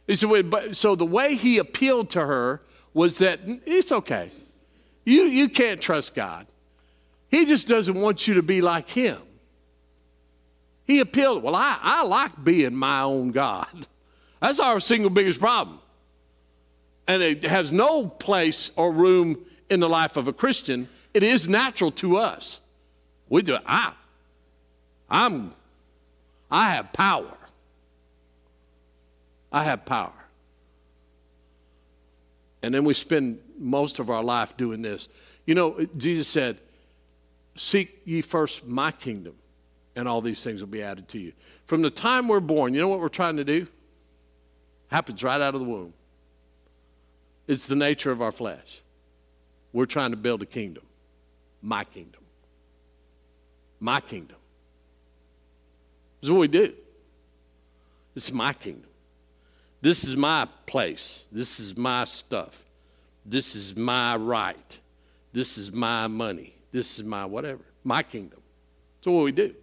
He 0.05 0.15
said, 0.15 0.29
Wait, 0.29 0.47
but, 0.47 0.75
So 0.75 0.93
the 0.93 1.07
way 1.07 1.33
he 1.33 1.57
appealed 1.57 2.11
to 2.11 2.23
her 2.23 2.61
was 2.93 3.17
that 3.17 3.39
it's 3.43 3.91
okay. 3.91 4.29
You, 5.05 5.23
you 5.23 5.49
can't 5.49 5.81
trust 5.81 6.13
God. 6.13 6.45
He 7.29 7.45
just 7.45 7.67
doesn't 7.67 7.99
want 7.99 8.27
you 8.27 8.35
to 8.35 8.43
be 8.43 8.61
like 8.61 8.87
him. 8.89 9.19
He 10.89 10.99
appealed, 11.01 11.43
well, 11.43 11.55
I, 11.55 11.77
I 11.79 12.03
like 12.03 12.43
being 12.43 12.75
my 12.75 13.01
own 13.01 13.29
God. 13.29 13.67
That's 14.41 14.59
our 14.59 14.79
single 14.79 15.11
biggest 15.11 15.39
problem. 15.39 15.79
And 17.07 17.21
it 17.21 17.43
has 17.43 17.71
no 17.71 18.07
place 18.07 18.71
or 18.75 18.91
room 18.91 19.37
in 19.69 19.81
the 19.81 19.87
life 19.87 20.17
of 20.17 20.27
a 20.27 20.33
Christian. 20.33 20.89
It 21.13 21.21
is 21.21 21.47
natural 21.47 21.91
to 21.91 22.17
us. 22.17 22.59
We 23.29 23.43
do 23.43 23.53
it. 23.53 23.61
I, 23.67 23.93
I'm, 25.11 25.53
I 26.49 26.71
have 26.71 26.91
power. 26.91 27.37
I 29.51 29.65
have 29.65 29.85
power. 29.85 30.13
And 32.63 32.73
then 32.73 32.83
we 32.83 32.95
spend 32.95 33.37
most 33.59 33.99
of 33.99 34.09
our 34.09 34.23
life 34.23 34.57
doing 34.57 34.81
this. 34.81 35.07
You 35.45 35.53
know, 35.53 35.85
Jesus 35.97 36.27
said, 36.27 36.57
Seek 37.53 38.01
ye 38.05 38.21
first 38.21 38.65
my 38.65 38.91
kingdom, 38.91 39.35
and 39.95 40.07
all 40.07 40.21
these 40.21 40.43
things 40.43 40.61
will 40.61 40.67
be 40.67 40.81
added 40.81 41.07
to 41.09 41.19
you. 41.19 41.33
From 41.65 41.81
the 41.81 41.89
time 41.89 42.27
we're 42.27 42.39
born, 42.39 42.73
you 42.73 42.81
know 42.81 42.87
what 42.87 42.99
we're 42.99 43.09
trying 43.09 43.37
to 43.37 43.43
do? 43.43 43.67
Happens 44.87 45.23
right 45.23 45.39
out 45.39 45.53
of 45.53 45.61
the 45.61 45.67
womb. 45.67 45.93
It's 47.47 47.67
the 47.67 47.75
nature 47.75 48.11
of 48.11 48.21
our 48.21 48.31
flesh. 48.31 48.81
We're 49.73 49.85
trying 49.85 50.11
to 50.11 50.17
build 50.17 50.41
a 50.41 50.45
kingdom, 50.45 50.83
my 51.61 51.83
kingdom. 51.83 52.21
My 53.79 54.01
kingdom. 54.01 54.37
This 56.19 56.27
is 56.27 56.31
what 56.31 56.39
we 56.39 56.47
do. 56.47 56.73
This 58.13 58.25
is 58.25 58.33
my 58.33 58.51
kingdom. 58.53 58.89
This 59.81 60.03
is 60.03 60.17
my 60.17 60.47
place. 60.65 61.23
This 61.31 61.59
is 61.59 61.77
my 61.77 62.03
stuff. 62.03 62.65
This 63.25 63.55
is 63.55 63.75
my 63.75 64.17
right. 64.17 64.77
This 65.31 65.57
is 65.57 65.71
my 65.71 66.07
money. 66.07 66.55
This 66.71 66.97
is 66.99 67.05
my 67.05 67.25
whatever. 67.25 67.63
My 67.83 68.03
kingdom. 68.03 68.41
That's 68.97 69.07
what 69.07 69.23
we 69.23 69.31
do. 69.31 69.55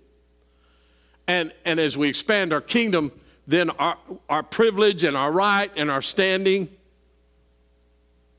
And, 1.26 1.52
and 1.64 1.78
as 1.78 1.96
we 1.96 2.08
expand 2.08 2.52
our 2.52 2.60
kingdom, 2.60 3.12
then 3.46 3.70
our, 3.70 3.96
our 4.28 4.42
privilege 4.42 5.04
and 5.04 5.16
our 5.16 5.30
right 5.32 5.70
and 5.76 5.90
our 5.90 6.02
standing 6.02 6.68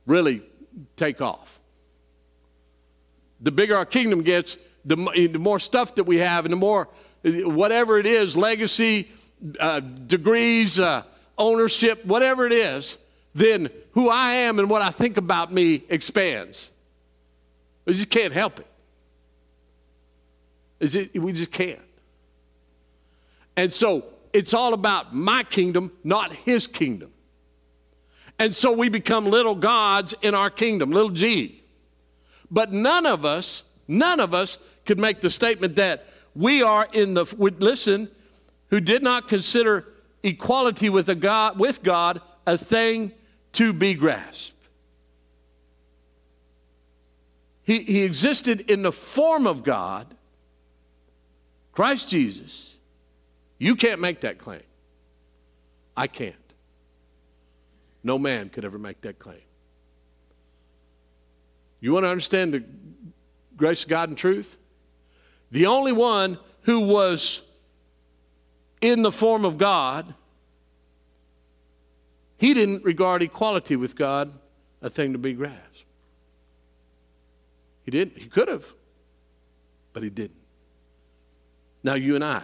really 0.05 0.41
take 0.95 1.21
off. 1.21 1.59
The 3.41 3.51
bigger 3.51 3.75
our 3.75 3.85
kingdom 3.85 4.21
gets, 4.21 4.57
the, 4.85 4.95
the 5.31 5.39
more 5.39 5.59
stuff 5.59 5.95
that 5.95 6.05
we 6.05 6.17
have, 6.17 6.45
and 6.45 6.51
the 6.51 6.57
more, 6.57 6.87
whatever 7.23 7.99
it 7.99 8.05
is, 8.05 8.35
legacy, 8.35 9.11
uh, 9.59 9.79
degrees, 9.79 10.79
uh, 10.79 11.03
ownership, 11.37 12.05
whatever 12.05 12.47
it 12.47 12.53
is, 12.53 12.97
then 13.35 13.69
who 13.91 14.09
I 14.09 14.31
am 14.31 14.59
and 14.59 14.69
what 14.69 14.81
I 14.81 14.89
think 14.89 15.17
about 15.17 15.53
me 15.53 15.83
expands. 15.89 16.71
We 17.85 17.93
just 17.93 18.09
can't 18.09 18.33
help 18.33 18.59
it. 18.59 18.67
Is 20.79 20.95
it 20.95 21.19
we 21.21 21.33
just 21.33 21.51
can't. 21.51 21.79
And 23.57 23.73
so 23.73 24.05
it's 24.31 24.53
all 24.53 24.73
about 24.73 25.13
my 25.13 25.43
kingdom, 25.43 25.91
not 26.03 26.31
his 26.31 26.67
kingdom. 26.67 27.11
And 28.39 28.55
so 28.55 28.71
we 28.71 28.87
become 28.87 29.25
little 29.25 29.55
gods 29.55 30.13
in 30.21 30.35
our 30.35 30.51
kingdom, 30.51 30.91
little 30.91 31.09
g. 31.09 31.63
But 32.51 32.71
none 32.71 33.07
of 33.07 33.25
us, 33.25 33.63
none 33.87 34.19
of 34.19 34.35
us 34.35 34.59
could 34.85 34.99
make 34.99 35.21
the 35.21 35.31
statement 35.31 35.75
that 35.77 36.05
we 36.35 36.61
are 36.61 36.87
in 36.93 37.15
the, 37.15 37.23
listen, 37.59 38.09
who 38.69 38.79
did 38.79 39.01
not 39.01 39.27
consider 39.27 39.85
equality 40.21 40.89
with, 40.89 41.09
a 41.09 41.15
God, 41.15 41.59
with 41.59 41.81
God 41.81 42.21
a 42.45 42.59
thing 42.59 43.11
to 43.53 43.73
be 43.73 43.95
grasped. 43.95 44.53
He, 47.63 47.79
he 47.79 48.03
existed 48.03 48.69
in 48.69 48.83
the 48.83 48.91
form 48.91 49.47
of 49.47 49.63
God, 49.63 50.15
Christ 51.73 52.07
Jesus. 52.09 52.76
You 53.57 53.75
can't 53.75 53.99
make 53.99 54.21
that 54.21 54.37
claim. 54.37 54.61
I 55.95 56.07
can't. 56.07 56.35
No 58.03 58.19
man 58.19 58.49
could 58.49 58.63
ever 58.63 58.77
make 58.77 59.01
that 59.01 59.19
claim. 59.19 59.41
You 61.79 61.93
want 61.93 62.05
to 62.05 62.09
understand 62.09 62.53
the 62.53 62.63
grace 63.55 63.83
of 63.83 63.89
God 63.89 64.09
and 64.09 64.17
truth? 64.17 64.57
The 65.51 65.65
only 65.65 65.91
one 65.91 66.37
who 66.61 66.81
was 66.81 67.41
in 68.81 69.01
the 69.01 69.11
form 69.11 69.45
of 69.45 69.57
God, 69.57 70.13
he 72.37 72.53
didn't 72.53 72.83
regard 72.83 73.23
equality 73.23 73.75
with 73.75 73.95
God 73.95 74.37
a 74.81 74.89
thing 74.89 75.13
to 75.13 75.19
be 75.19 75.33
grasped. 75.33 75.85
He 77.83 77.91
didn't. 77.91 78.17
He 78.17 78.27
could 78.27 78.47
have, 78.47 78.73
but 79.93 80.03
he 80.03 80.09
didn't. 80.09 80.41
Now, 81.83 81.93
you 81.93 82.15
and 82.15 82.23
I, 82.23 82.43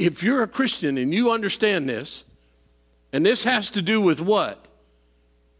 if 0.00 0.22
you're 0.22 0.42
a 0.42 0.48
Christian 0.48 0.96
and 0.96 1.12
you 1.12 1.30
understand 1.30 1.88
this, 1.88 2.24
and 3.12 3.24
this 3.24 3.44
has 3.44 3.68
to 3.70 3.82
do 3.82 4.00
with 4.00 4.20
what? 4.20 4.66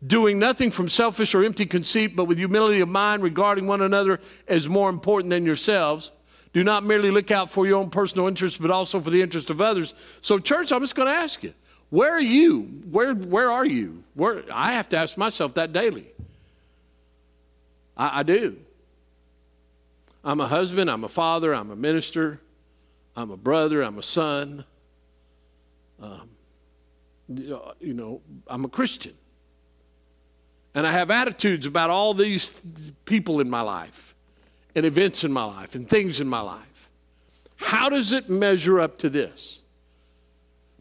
Doing 0.04 0.38
nothing 0.38 0.70
from 0.70 0.88
selfish 0.88 1.34
or 1.34 1.44
empty 1.44 1.66
conceit, 1.66 2.16
but 2.16 2.24
with 2.24 2.38
humility 2.38 2.80
of 2.80 2.88
mind, 2.88 3.22
regarding 3.22 3.66
one 3.66 3.82
another 3.82 4.18
as 4.48 4.66
more 4.66 4.88
important 4.88 5.28
than 5.30 5.44
yourselves. 5.44 6.10
Do 6.54 6.64
not 6.64 6.84
merely 6.84 7.10
look 7.10 7.30
out 7.30 7.50
for 7.50 7.66
your 7.66 7.78
own 7.78 7.90
personal 7.90 8.26
interests, 8.26 8.58
but 8.58 8.70
also 8.70 8.98
for 8.98 9.10
the 9.10 9.20
interest 9.20 9.50
of 9.50 9.60
others. 9.60 9.92
So, 10.22 10.38
church, 10.38 10.72
I'm 10.72 10.80
just 10.80 10.94
going 10.94 11.08
to 11.08 11.14
ask 11.14 11.42
you, 11.42 11.52
where 11.90 12.10
are 12.10 12.20
you? 12.20 12.62
Where, 12.90 13.14
where 13.14 13.50
are 13.50 13.66
you? 13.66 14.02
Where, 14.14 14.42
I 14.50 14.72
have 14.72 14.88
to 14.90 14.96
ask 14.96 15.18
myself 15.18 15.54
that 15.54 15.72
daily. 15.72 16.06
I, 17.94 18.20
I 18.20 18.22
do. 18.22 18.56
I'm 20.24 20.40
a 20.40 20.48
husband, 20.48 20.90
I'm 20.90 21.04
a 21.04 21.08
father, 21.08 21.54
I'm 21.54 21.70
a 21.70 21.76
minister, 21.76 22.40
I'm 23.20 23.30
a 23.30 23.36
brother, 23.36 23.82
I'm 23.82 23.98
a 23.98 24.02
son. 24.02 24.64
Um, 26.00 26.30
you 27.28 27.94
know, 27.94 28.22
I'm 28.46 28.64
a 28.64 28.68
Christian. 28.68 29.14
And 30.74 30.86
I 30.86 30.92
have 30.92 31.10
attitudes 31.10 31.66
about 31.66 31.90
all 31.90 32.14
these 32.14 32.60
people 33.04 33.40
in 33.40 33.50
my 33.50 33.60
life, 33.60 34.14
and 34.74 34.86
events 34.86 35.24
in 35.24 35.32
my 35.32 35.44
life, 35.44 35.74
and 35.74 35.88
things 35.88 36.20
in 36.20 36.28
my 36.28 36.40
life. 36.40 36.90
How 37.56 37.88
does 37.88 38.12
it 38.12 38.30
measure 38.30 38.80
up 38.80 38.98
to 38.98 39.10
this? 39.10 39.62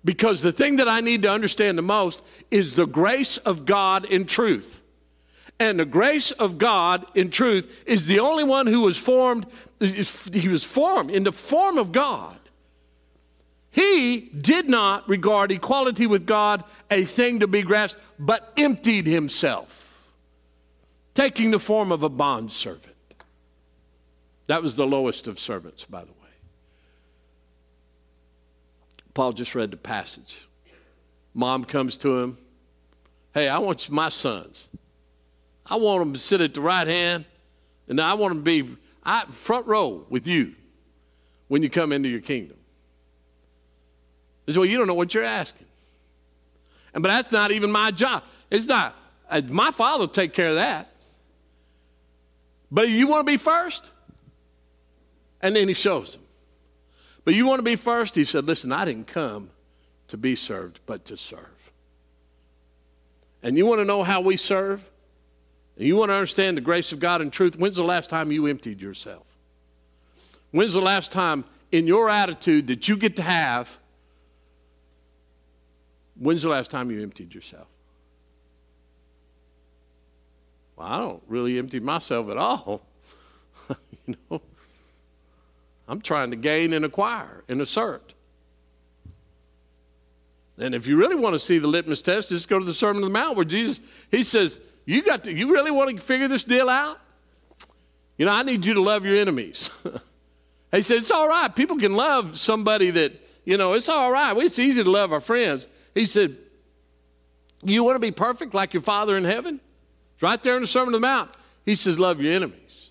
Because 0.05 0.41
the 0.41 0.51
thing 0.51 0.77
that 0.77 0.87
I 0.87 1.01
need 1.01 1.23
to 1.23 1.31
understand 1.31 1.77
the 1.77 1.81
most 1.81 2.23
is 2.49 2.75
the 2.75 2.87
grace 2.87 3.37
of 3.37 3.65
God 3.65 4.05
in 4.05 4.25
truth. 4.25 4.81
And 5.59 5.79
the 5.79 5.85
grace 5.85 6.31
of 6.31 6.57
God 6.57 7.05
in 7.15 7.29
truth 7.29 7.83
is 7.85 8.07
the 8.07 8.19
only 8.19 8.45
one 8.45 8.65
who 8.65 8.81
was 8.81 8.97
formed, 8.97 9.45
he 9.81 10.47
was 10.47 10.63
formed 10.63 11.11
in 11.11 11.23
the 11.23 11.33
form 11.33 11.77
of 11.77 11.91
God. 11.91 12.37
He 13.71 14.19
did 14.19 14.67
not 14.69 15.07
regard 15.07 15.51
equality 15.51 16.07
with 16.07 16.25
God 16.25 16.63
a 16.89 17.03
thing 17.03 17.41
to 17.41 17.47
be 17.47 17.61
grasped, 17.61 18.01
but 18.17 18.51
emptied 18.57 19.05
himself, 19.05 20.11
taking 21.13 21.51
the 21.51 21.59
form 21.59 21.91
of 21.91 22.03
a 22.03 22.09
bondservant. 22.09 22.95
That 24.47 24.63
was 24.63 24.75
the 24.75 24.87
lowest 24.87 25.27
of 25.27 25.37
servants, 25.37 25.85
by 25.85 26.01
the 26.01 26.07
way. 26.07 26.13
Paul 29.13 29.33
just 29.33 29.53
read 29.53 29.71
the 29.71 29.77
passage. 29.77 30.47
Mom 31.33 31.63
comes 31.63 31.97
to 31.99 32.17
him. 32.19 32.37
Hey, 33.33 33.47
I 33.47 33.59
want 33.59 33.91
my 33.91 34.09
sons. 34.09 34.69
I 35.69 35.75
want 35.75 36.01
them 36.01 36.13
to 36.13 36.19
sit 36.19 36.41
at 36.41 36.53
the 36.53 36.61
right 36.61 36.87
hand, 36.87 37.25
and 37.87 38.01
I 38.01 38.15
want 38.15 38.33
them 38.33 38.43
to 38.43 38.63
be 38.63 38.77
front 39.31 39.67
row 39.67 40.05
with 40.09 40.27
you 40.27 40.55
when 41.47 41.63
you 41.63 41.69
come 41.69 41.91
into 41.91 42.09
your 42.09 42.21
kingdom. 42.21 42.57
He 44.45 44.53
said, 44.53 44.59
Well, 44.59 44.69
you 44.69 44.77
don't 44.77 44.87
know 44.87 44.93
what 44.93 45.13
you're 45.13 45.23
asking. 45.23 45.67
And, 46.93 47.03
but 47.03 47.09
that's 47.09 47.31
not 47.31 47.51
even 47.51 47.71
my 47.71 47.91
job. 47.91 48.23
It's 48.49 48.65
not. 48.65 48.95
Uh, 49.29 49.41
my 49.47 49.69
father 49.71 50.01
will 50.01 50.07
take 50.07 50.33
care 50.33 50.49
of 50.49 50.55
that. 50.55 50.89
But 52.71 52.89
you 52.89 53.07
want 53.07 53.25
to 53.25 53.31
be 53.31 53.37
first? 53.37 53.91
And 55.41 55.55
then 55.55 55.67
he 55.67 55.73
shows 55.73 56.13
them. 56.13 56.23
But 57.25 57.35
you 57.35 57.45
want 57.45 57.59
to 57.59 57.63
be 57.63 57.75
first? 57.75 58.15
He 58.15 58.23
said, 58.23 58.45
Listen, 58.45 58.71
I 58.71 58.85
didn't 58.85 59.07
come 59.07 59.51
to 60.07 60.17
be 60.17 60.35
served, 60.35 60.79
but 60.85 61.05
to 61.05 61.17
serve. 61.17 61.71
And 63.41 63.55
you 63.55 63.65
want 63.65 63.79
to 63.79 63.85
know 63.85 64.03
how 64.03 64.21
we 64.21 64.35
serve? 64.35 64.89
You 65.85 65.95
want 65.95 66.09
to 66.09 66.13
understand 66.13 66.57
the 66.57 66.61
grace 66.61 66.91
of 66.91 66.99
God 66.99 67.21
and 67.21 67.31
truth? 67.31 67.57
When's 67.57 67.77
the 67.77 67.83
last 67.83 68.09
time 68.09 68.31
you 68.31 68.47
emptied 68.47 68.81
yourself? 68.81 69.25
When's 70.51 70.73
the 70.73 70.81
last 70.81 71.11
time 71.11 71.45
in 71.71 71.87
your 71.87 72.09
attitude 72.09 72.67
that 72.67 72.87
you 72.89 72.97
get 72.97 73.15
to 73.15 73.21
have 73.21 73.79
When's 76.19 76.43
the 76.43 76.49
last 76.49 76.69
time 76.69 76.91
you 76.91 77.01
emptied 77.01 77.33
yourself? 77.33 77.67
Well, 80.75 80.87
I 80.87 80.99
don't 80.99 81.23
really 81.27 81.57
empty 81.57 81.79
myself 81.79 82.29
at 82.29 82.37
all. 82.37 82.81
you 84.05 84.15
know, 84.29 84.41
I'm 85.87 86.01
trying 86.01 86.31
to 86.31 86.35
gain 86.35 86.73
and 86.73 86.83
acquire 86.83 87.43
and 87.47 87.61
assert. 87.61 88.13
And 90.57 90.75
if 90.75 90.87
you 90.87 90.97
really 90.97 91.15
want 91.15 91.35
to 91.35 91.39
see 91.39 91.57
the 91.57 91.67
litmus 91.67 92.01
test, 92.01 92.29
just 92.29 92.49
go 92.49 92.59
to 92.59 92.65
the 92.65 92.73
Sermon 92.73 93.01
on 93.01 93.09
the 93.09 93.17
Mount 93.17 93.37
where 93.37 93.45
Jesus, 93.45 93.79
he 94.11 94.23
says, 94.23 94.59
you 94.89 95.03
got 95.03 95.25
to, 95.25 95.31
you 95.31 95.51
really 95.51 95.69
want 95.69 95.95
to 95.95 96.01
figure 96.01 96.27
this 96.27 96.43
deal 96.43 96.67
out? 96.67 96.99
You 98.17 98.25
know, 98.25 98.31
I 98.31 98.41
need 98.41 98.65
you 98.65 98.73
to 98.73 98.81
love 98.81 99.05
your 99.05 99.17
enemies. 99.17 99.69
he 100.71 100.81
said, 100.81 100.97
it's 100.97 101.11
all 101.11 101.27
right. 101.27 101.55
People 101.55 101.77
can 101.77 101.93
love 101.93 102.39
somebody 102.39 102.89
that, 102.89 103.13
you 103.45 103.55
know, 103.55 103.73
it's 103.73 103.87
all 103.87 104.11
right. 104.11 104.35
It's 104.37 104.57
easy 104.57 104.83
to 104.83 104.89
love 104.89 105.13
our 105.13 105.21
friends. 105.21 105.67
He 105.93 106.07
said, 106.07 106.37
You 107.63 107.83
want 107.83 107.97
to 107.97 107.99
be 107.99 108.09
perfect 108.09 108.55
like 108.55 108.73
your 108.73 108.81
Father 108.81 109.15
in 109.15 109.25
heaven? 109.25 109.59
It's 110.15 110.23
right 110.23 110.41
there 110.41 110.55
in 110.55 110.61
the 110.61 110.67
Sermon 110.67 110.87
on 110.87 111.01
the 111.01 111.07
Mount. 111.07 111.29
He 111.65 111.75
says, 111.75 111.99
Love 111.99 112.19
your 112.19 112.33
enemies. 112.33 112.89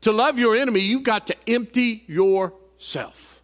To 0.00 0.12
love 0.12 0.38
your 0.38 0.56
enemy, 0.56 0.80
you've 0.80 1.02
got 1.02 1.26
to 1.26 1.36
empty 1.46 2.04
yourself. 2.06 3.42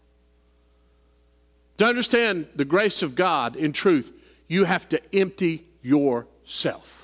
To 1.76 1.85
understand 1.85 2.48
the 2.57 2.64
grace 2.64 3.02
of 3.02 3.14
God 3.14 3.55
in 3.55 3.72
truth, 3.72 4.12
you 4.48 4.64
have 4.64 4.88
to 4.88 5.00
empty 5.14 5.66
yourself. 5.83 7.01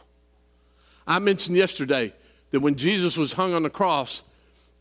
I 1.08 1.18
mentioned 1.18 1.56
yesterday 1.56 2.12
that 2.50 2.60
when 2.60 2.76
Jesus 2.76 3.16
was 3.16 3.32
hung 3.32 3.54
on 3.54 3.62
the 3.62 3.70
cross, 3.70 4.22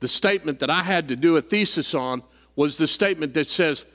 the 0.02 0.08
statement 0.08 0.60
that 0.60 0.70
I 0.70 0.84
had 0.84 1.08
to 1.08 1.16
do 1.16 1.38
a 1.38 1.42
thesis 1.42 1.96
on 1.96 2.22
was 2.56 2.78
the 2.78 2.86
statement 2.86 3.34
that 3.36 3.48
says, 3.48 3.86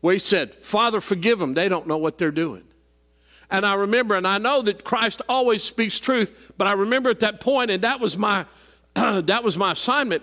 where 0.00 0.12
he 0.12 0.18
said, 0.18 0.54
Father, 0.54 1.00
forgive 1.00 1.38
them. 1.38 1.54
They 1.54 1.68
don't 1.68 1.86
know 1.86 1.96
what 1.96 2.18
they're 2.18 2.30
doing. 2.30 2.64
And 3.50 3.64
I 3.64 3.74
remember, 3.74 4.14
and 4.14 4.28
I 4.28 4.38
know 4.38 4.60
that 4.62 4.84
Christ 4.84 5.22
always 5.28 5.64
speaks 5.64 5.98
truth, 5.98 6.52
but 6.58 6.68
I 6.68 6.72
remember 6.72 7.08
at 7.08 7.20
that 7.20 7.40
point, 7.40 7.70
and 7.70 7.82
that 7.82 7.98
was 7.98 8.16
my 8.16 8.44
that 8.94 9.42
was 9.42 9.56
my 9.56 9.72
assignment. 9.72 10.22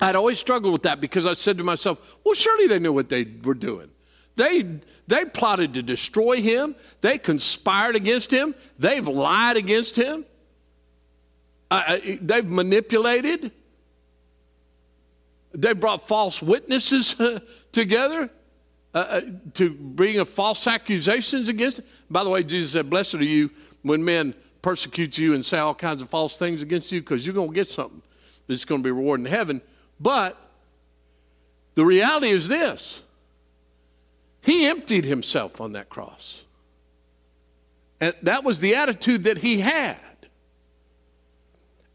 I'd 0.00 0.16
always 0.16 0.38
struggled 0.38 0.72
with 0.72 0.82
that 0.84 1.00
because 1.00 1.26
I 1.26 1.34
said 1.34 1.58
to 1.58 1.64
myself, 1.64 2.16
well, 2.24 2.34
surely 2.34 2.66
they 2.66 2.78
knew 2.78 2.92
what 2.92 3.10
they 3.10 3.26
were 3.44 3.54
doing. 3.54 3.90
They 4.36 4.78
they 5.06 5.26
plotted 5.26 5.74
to 5.74 5.82
destroy 5.82 6.40
him, 6.40 6.74
they 7.02 7.18
conspired 7.18 7.94
against 7.94 8.30
him, 8.30 8.54
they've 8.78 9.06
lied 9.06 9.58
against 9.58 9.96
him, 9.96 10.24
uh, 11.70 11.98
they've 12.20 12.46
manipulated, 12.46 13.50
they 15.52 15.72
brought 15.72 16.06
false 16.06 16.40
witnesses 16.42 17.16
together. 17.72 18.30
Uh, 18.94 18.98
uh, 18.98 19.20
to 19.54 19.70
bring 19.70 20.24
false 20.24 20.68
accusations 20.68 21.48
against 21.48 21.80
him. 21.80 21.84
By 22.08 22.22
the 22.22 22.30
way, 22.30 22.44
Jesus 22.44 22.70
said, 22.70 22.88
Blessed 22.88 23.16
are 23.16 23.24
you 23.24 23.50
when 23.82 24.04
men 24.04 24.34
persecute 24.62 25.18
you 25.18 25.34
and 25.34 25.44
say 25.44 25.58
all 25.58 25.74
kinds 25.74 26.00
of 26.00 26.08
false 26.08 26.36
things 26.36 26.62
against 26.62 26.92
you 26.92 27.00
because 27.00 27.26
you're 27.26 27.34
going 27.34 27.48
to 27.48 27.54
get 27.54 27.68
something 27.68 28.02
that's 28.46 28.64
going 28.64 28.82
to 28.82 28.84
be 28.84 28.92
rewarded 28.92 29.26
in 29.26 29.32
heaven. 29.32 29.62
But 29.98 30.38
the 31.74 31.84
reality 31.84 32.30
is 32.30 32.46
this 32.46 33.02
He 34.40 34.64
emptied 34.66 35.04
himself 35.04 35.60
on 35.60 35.72
that 35.72 35.88
cross. 35.88 36.44
And 38.00 38.14
that 38.22 38.44
was 38.44 38.60
the 38.60 38.76
attitude 38.76 39.24
that 39.24 39.38
he 39.38 39.58
had. 39.60 39.98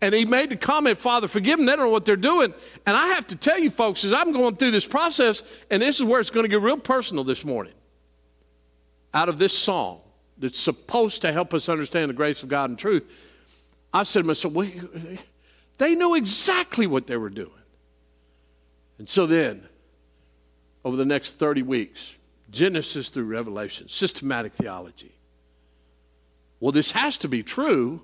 And 0.02 0.16
he 0.16 0.26
made 0.26 0.50
the 0.50 0.56
comment, 0.56 0.98
Father, 0.98 1.28
forgive 1.28 1.58
them. 1.58 1.66
They 1.66 1.76
don't 1.76 1.86
know 1.86 1.92
what 1.92 2.06
they're 2.06 2.16
doing. 2.16 2.54
And 2.86 2.96
I 2.96 3.08
have 3.08 3.28
to 3.28 3.36
tell 3.36 3.60
you, 3.60 3.70
folks, 3.70 4.04
as 4.06 4.14
I'm 4.14 4.32
going 4.32 4.56
through 4.56 4.72
this 4.72 4.86
process, 4.86 5.44
and 5.70 5.82
this 5.82 5.98
is 5.98 6.04
where 6.04 6.20
it's 6.20 6.30
going 6.30 6.46
to 6.46 6.48
get 6.48 6.62
real 6.62 6.78
personal 6.78 7.24
this 7.24 7.44
morning, 7.44 7.74
out 9.14 9.28
of 9.28 9.38
this 9.40 9.58
song 9.58 10.00
that's 10.38 10.60
supposed 10.60 11.22
to 11.24 11.34
help 11.34 11.54
us 11.54 11.68
understand 11.68 12.10
the 12.10 12.14
grace 12.14 12.44
of 12.44 12.50
God 12.50 12.70
and 12.70 12.80
truth, 12.80 13.04
I 13.94 14.04
said 14.04 14.22
to 14.22 14.28
myself, 14.28 14.54
well, 14.54 14.70
they 15.78 15.96
knew 15.96 16.16
exactly 16.16 16.88
what 16.88 17.08
they 17.08 17.18
were 17.18 17.30
doing. 17.30 17.52
And 19.00 19.10
so 19.10 19.26
then, 19.26 19.68
over 20.86 20.96
the 20.96 21.06
next 21.06 21.40
30 21.40 21.64
weeks, 21.64 22.16
Genesis 22.52 23.10
through 23.10 23.26
Revelation, 23.26 23.88
systematic 23.88 24.54
theology. 24.54 25.16
Well, 26.60 26.72
this 26.72 26.92
has 26.92 27.18
to 27.20 27.28
be 27.28 27.44
true 27.44 28.02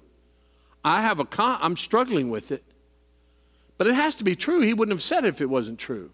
I 0.86 1.02
have 1.02 1.20
a 1.20 1.26
con- 1.26 1.58
I'm 1.62 1.76
struggling 1.76 2.30
with 2.30 2.52
it. 2.52 2.64
But 3.78 3.88
it 3.88 3.96
has 3.96 4.16
to 4.18 4.24
be 4.24 4.36
true. 4.36 4.62
He 4.62 4.74
wouldn't 4.74 4.94
have 4.94 5.02
said 5.02 5.26
it 5.26 5.30
if 5.30 5.42
it 5.42 5.50
wasn't 5.50 5.80
true. 5.80 6.12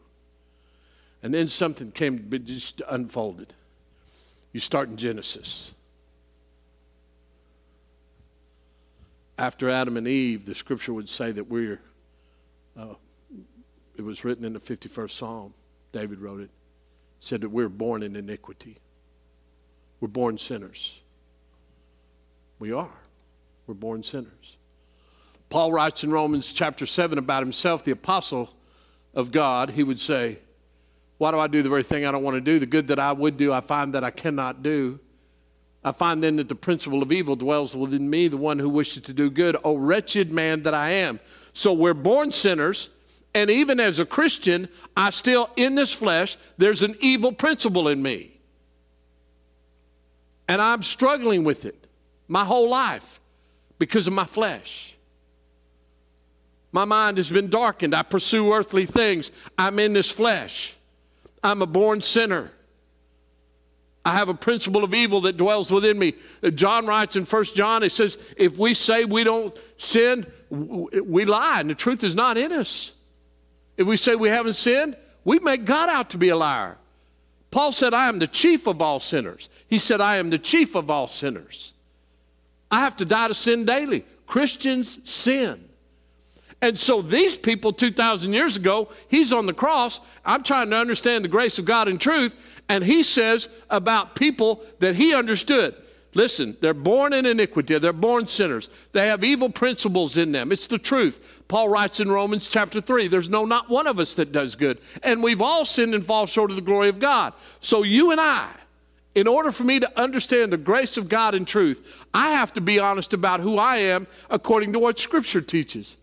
And 1.22 1.34
then 1.34 1.50
something 1.50 1.92
came, 1.92 2.28
just 2.46 2.82
unfolded. 2.90 3.54
You 4.54 4.62
start 4.62 4.90
in 4.90 4.96
Genesis. 4.96 5.74
After 9.38 9.70
Adam 9.70 9.98
and 9.98 10.08
Eve, 10.08 10.46
the 10.46 10.56
scripture 10.56 10.94
would 10.94 11.10
say 11.10 11.32
that 11.32 11.44
we're, 11.44 11.82
uh, 12.80 12.96
it 13.98 14.04
was 14.04 14.24
written 14.24 14.46
in 14.46 14.54
the 14.54 14.60
51st 14.60 15.12
Psalm, 15.12 15.54
David 15.92 16.20
wrote 16.20 16.40
it, 16.40 16.50
said 17.20 17.42
that 17.42 17.50
we're 17.50 17.70
born 17.70 18.04
in 18.04 18.16
iniquity. 18.16 18.78
We're 20.00 20.08
born 20.08 20.38
sinners. 20.38 21.02
We 22.58 22.72
are. 22.72 22.90
We're 23.68 23.74
born 23.74 24.02
sinners. 24.02 24.58
Paul 25.52 25.74
writes 25.74 26.06
in 26.06 26.12
Romans 26.12 26.54
chapter 26.54 26.86
7 26.86 27.18
about 27.18 27.44
himself, 27.44 27.84
the 27.84 27.92
apostle 27.92 28.50
of 29.14 29.34
God. 29.34 29.72
He 29.72 29.84
would 29.84 30.00
say, 30.00 30.40
Why 31.18 31.30
do 31.32 31.40
I 31.40 31.48
do 31.48 31.62
the 31.62 31.68
very 31.68 31.84
thing 31.84 32.06
I 32.06 32.12
don't 32.14 32.24
want 32.24 32.36
to 32.36 32.42
do? 32.42 32.58
The 32.58 32.66
good 32.66 32.88
that 32.88 33.00
I 33.00 33.12
would 33.12 33.36
do, 33.36 33.52
I 33.52 33.60
find 33.60 33.94
that 33.94 34.04
I 34.04 34.12
cannot 34.12 34.64
do. 34.64 34.98
I 35.84 35.92
find 35.92 36.24
then 36.24 36.38
that 36.38 36.48
the 36.48 36.56
principle 36.56 37.04
of 37.04 37.12
evil 37.12 37.36
dwells 37.36 37.76
within 37.76 38.10
me, 38.10 38.30
the 38.30 38.38
one 38.38 38.60
who 38.60 38.70
wishes 38.70 39.04
to 39.04 39.14
do 39.14 39.30
good. 39.30 39.58
Oh, 39.66 39.76
wretched 39.76 40.32
man 40.32 40.62
that 40.62 40.74
I 40.74 40.92
am. 40.92 41.20
So 41.52 41.74
we're 41.74 41.94
born 41.94 42.32
sinners, 42.32 42.90
and 43.34 43.50
even 43.50 43.82
as 43.82 44.00
a 44.00 44.06
Christian, 44.06 44.70
I 44.96 45.10
still, 45.10 45.50
in 45.58 45.76
this 45.76 45.92
flesh, 45.92 46.38
there's 46.58 46.82
an 46.82 46.96
evil 47.02 47.34
principle 47.34 47.90
in 47.90 48.02
me. 48.02 48.40
And 50.48 50.62
I'm 50.62 50.82
struggling 50.82 51.44
with 51.44 51.66
it 51.66 51.88
my 52.30 52.46
whole 52.46 52.70
life 52.70 53.20
because 53.80 54.08
of 54.08 54.14
my 54.14 54.26
flesh. 54.26 54.96
My 56.72 56.86
mind 56.86 57.18
has 57.18 57.30
been 57.30 57.50
darkened. 57.50 57.94
I 57.94 58.04
pursue 58.04 58.54
earthly 58.54 58.86
things. 58.86 59.32
I'm 59.58 59.80
in 59.80 59.94
this 59.94 60.10
flesh. 60.10 60.76
I'm 61.44 61.62
a 61.62 61.66
born 61.66 62.02
sinner. 62.02 62.52
I 64.04 64.16
have 64.16 64.30
a 64.30 64.34
principle 64.34 64.84
of 64.84 64.94
evil 64.94 65.22
that 65.22 65.38
dwells 65.38 65.70
within 65.70 66.00
me. 66.00 66.16
John 66.56 66.88
writes 66.88 67.16
in 67.16 67.26
1 67.26 67.44
John, 67.56 67.84
it 67.84 67.92
says, 67.92 68.18
if 68.36 68.58
we 68.58 68.74
say 68.74 69.06
we 69.06 69.24
don't 69.24 69.56
sin, 69.78 70.26
we 70.50 71.26
lie, 71.26 71.60
and 71.60 71.70
the 71.70 71.76
truth 71.76 72.04
is 72.04 72.16
not 72.16 72.38
in 72.38 72.52
us. 72.52 72.94
If 73.78 73.88
we 73.88 73.98
say 73.98 74.16
we 74.16 74.30
haven't 74.30 74.54
sinned, 74.54 74.98
we 75.24 75.40
make 75.40 75.66
God 75.66 75.90
out 75.90 76.10
to 76.12 76.18
be 76.18 76.30
a 76.30 76.36
liar. 76.36 76.78
Paul 77.52 77.72
said, 77.72 77.94
I 77.94 78.08
am 78.08 78.20
the 78.20 78.28
chief 78.28 78.66
of 78.66 78.82
all 78.82 79.00
sinners. 79.00 79.50
He 79.68 79.78
said, 79.78 80.02
I 80.02 80.18
am 80.18 80.30
the 80.30 80.40
chief 80.40 80.74
of 80.74 80.90
all 80.90 81.08
sinners. 81.08 81.74
I 82.72 82.80
have 82.80 82.96
to 82.98 83.06
die 83.06 83.28
to 83.28 83.34
sin 83.34 83.66
daily. 83.66 84.06
Christians 84.26 84.98
sin. 85.10 85.68
And 86.62 86.78
so 86.78 87.02
these 87.02 87.38
people 87.38 87.74
2,000 87.74 88.34
years 88.34 88.56
ago, 88.56 88.90
he's 89.08 89.34
on 89.34 89.48
the 89.48 89.54
cross. 89.54 90.00
I'm 90.24 90.44
trying 90.44 90.70
to 90.70 90.78
understand 90.78 91.26
the 91.26 91.30
grace 91.30 91.58
of 91.58 91.66
God 91.66 91.88
and 91.88 92.00
truth. 92.00 92.36
And 92.70 92.84
he 92.84 93.02
says 93.04 93.50
about 93.70 94.16
people 94.16 94.64
that 94.80 94.96
he 94.96 95.14
understood. 95.14 95.76
Listen, 96.14 96.58
they're 96.60 96.74
born 96.74 97.14
in 97.14 97.26
iniquity. 97.26 97.78
They're 97.80 97.94
born 97.94 98.28
sinners. 98.28 98.70
They 98.92 99.08
have 99.08 99.24
evil 99.24 99.50
principles 99.50 100.18
in 100.18 100.34
them. 100.34 100.52
It's 100.52 100.68
the 100.68 100.78
truth. 100.78 101.44
Paul 101.48 101.70
writes 101.70 102.00
in 102.00 102.12
Romans 102.12 102.48
chapter 102.48 102.82
3 102.82 103.08
there's 103.08 103.30
no, 103.30 103.46
not 103.46 103.70
one 103.70 103.88
of 103.88 104.00
us 104.00 104.14
that 104.16 104.32
does 104.32 104.56
good. 104.56 104.80
And 105.04 105.24
we've 105.24 105.42
all 105.42 105.66
sinned 105.66 105.96
and 105.96 106.06
fall 106.06 106.26
short 106.26 106.52
of 106.52 106.58
the 106.58 106.62
glory 106.62 106.90
of 106.90 107.00
God. 107.00 107.34
So 107.60 107.84
you 107.84 108.12
and 108.12 108.20
I, 108.20 108.50
in 109.16 109.26
order 109.26 109.52
for 109.52 109.64
me 109.64 109.80
to 109.80 110.00
understand 110.00 110.52
the 110.52 110.58
grace 110.58 110.98
of 110.98 111.10
God 111.10 111.34
and 111.34 111.48
truth, 111.48 112.06
I 112.14 112.32
have 112.32 112.54
to 112.54 112.62
be 112.62 112.78
honest 112.78 113.14
about 113.14 113.40
who 113.40 113.58
I 113.58 113.78
am 113.78 114.06
according 114.30 114.74
to 114.74 114.80
what 114.80 115.00
Scripture 115.00 115.42
teaches. 115.42 115.98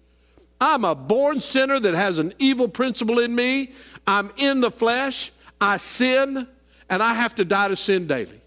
I'm 0.61 0.85
a 0.85 0.95
born 0.95 1.41
sinner 1.41 1.79
that 1.79 1.95
has 1.95 2.19
an 2.19 2.33
evil 2.39 2.69
principle 2.69 3.19
in 3.19 3.35
me. 3.35 3.73
I'm 4.07 4.31
in 4.37 4.61
the 4.61 4.71
flesh. 4.71 5.31
I 5.61 5.77
sin, 5.77 6.47
and 6.89 7.03
I 7.03 7.15
have 7.15 7.35
to 7.37 7.45
die 7.45 7.69
to 7.69 7.77
sin 7.77 8.07
daily. 8.07 8.41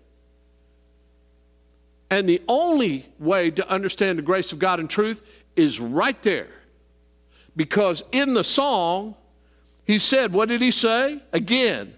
And 2.10 2.28
the 2.28 2.42
only 2.48 3.06
way 3.20 3.52
to 3.52 3.68
understand 3.70 4.18
the 4.18 4.24
grace 4.24 4.52
of 4.52 4.60
God 4.60 4.80
and 4.80 4.90
truth 4.90 5.22
is 5.56 5.80
right 5.80 6.22
there. 6.24 6.50
Because 7.56 8.04
in 8.12 8.34
the 8.34 8.44
song, 8.44 9.16
he 9.86 9.98
said, 9.98 10.34
What 10.34 10.50
did 10.50 10.62
he 10.62 10.72
say? 10.72 11.22
Again, 11.32 11.94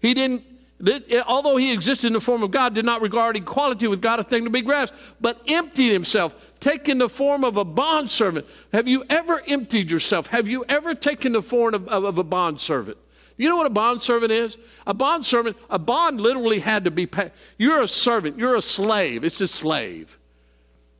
he 0.00 0.14
didn't 0.14 0.44
Eh, 0.84 1.22
although 1.26 1.56
he 1.56 1.72
existed 1.72 2.08
in 2.08 2.12
the 2.12 2.20
form 2.20 2.42
of 2.42 2.50
God, 2.50 2.74
did 2.74 2.84
not 2.84 3.02
regard 3.02 3.36
equality 3.36 3.86
with 3.86 4.00
God 4.00 4.18
a 4.18 4.24
thing 4.24 4.44
to 4.44 4.50
be 4.50 4.62
grasped, 4.62 4.98
but 5.20 5.40
emptied 5.46 5.92
himself, 5.92 6.52
taking 6.58 6.98
the 6.98 7.08
form 7.08 7.44
of 7.44 7.56
a 7.56 7.64
bondservant. 7.64 8.46
Have 8.72 8.88
you 8.88 9.04
ever 9.08 9.42
emptied 9.46 9.90
yourself? 9.90 10.28
Have 10.28 10.48
you 10.48 10.64
ever 10.68 10.94
taken 10.94 11.32
the 11.32 11.42
form 11.42 11.74
of, 11.74 11.88
of, 11.88 12.04
of 12.04 12.18
a 12.18 12.24
bondservant? 12.24 12.98
You 13.36 13.48
know 13.48 13.56
what 13.56 13.66
a 13.66 13.70
bondservant 13.70 14.32
is? 14.32 14.58
A 14.86 14.94
bondservant, 14.94 15.56
a 15.70 15.78
bond 15.78 16.20
literally 16.20 16.58
had 16.58 16.84
to 16.84 16.90
be 16.90 17.06
paid. 17.06 17.30
You're 17.58 17.82
a 17.82 17.88
servant, 17.88 18.38
you're 18.38 18.56
a 18.56 18.62
slave. 18.62 19.24
It's 19.24 19.40
a 19.40 19.48
slave. 19.48 20.18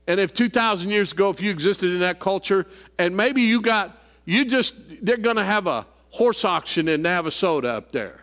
And 0.06 0.18
if 0.18 0.32
2,000 0.32 0.90
years 0.90 1.12
ago, 1.12 1.30
if 1.30 1.40
you 1.40 1.50
existed 1.50 1.90
in 1.90 2.00
that 2.00 2.18
culture, 2.20 2.66
and 2.98 3.16
maybe 3.16 3.42
you 3.42 3.60
got, 3.60 4.00
you 4.24 4.44
just, 4.44 4.74
they're 5.04 5.16
going 5.16 5.36
to 5.36 5.44
have 5.44 5.66
a 5.66 5.86
horse 6.10 6.44
auction 6.44 6.88
in 6.88 7.02
Navasota 7.02 7.66
up 7.66 7.92
there 7.92 8.21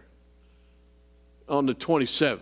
on 1.50 1.66
the 1.66 1.74
27th. 1.74 2.40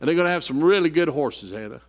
And 0.00 0.08
they're 0.08 0.14
going 0.14 0.26
to 0.26 0.30
have 0.30 0.44
some 0.44 0.62
really 0.62 0.90
good 0.90 1.08
horses, 1.08 1.50
Hannah. 1.50 1.80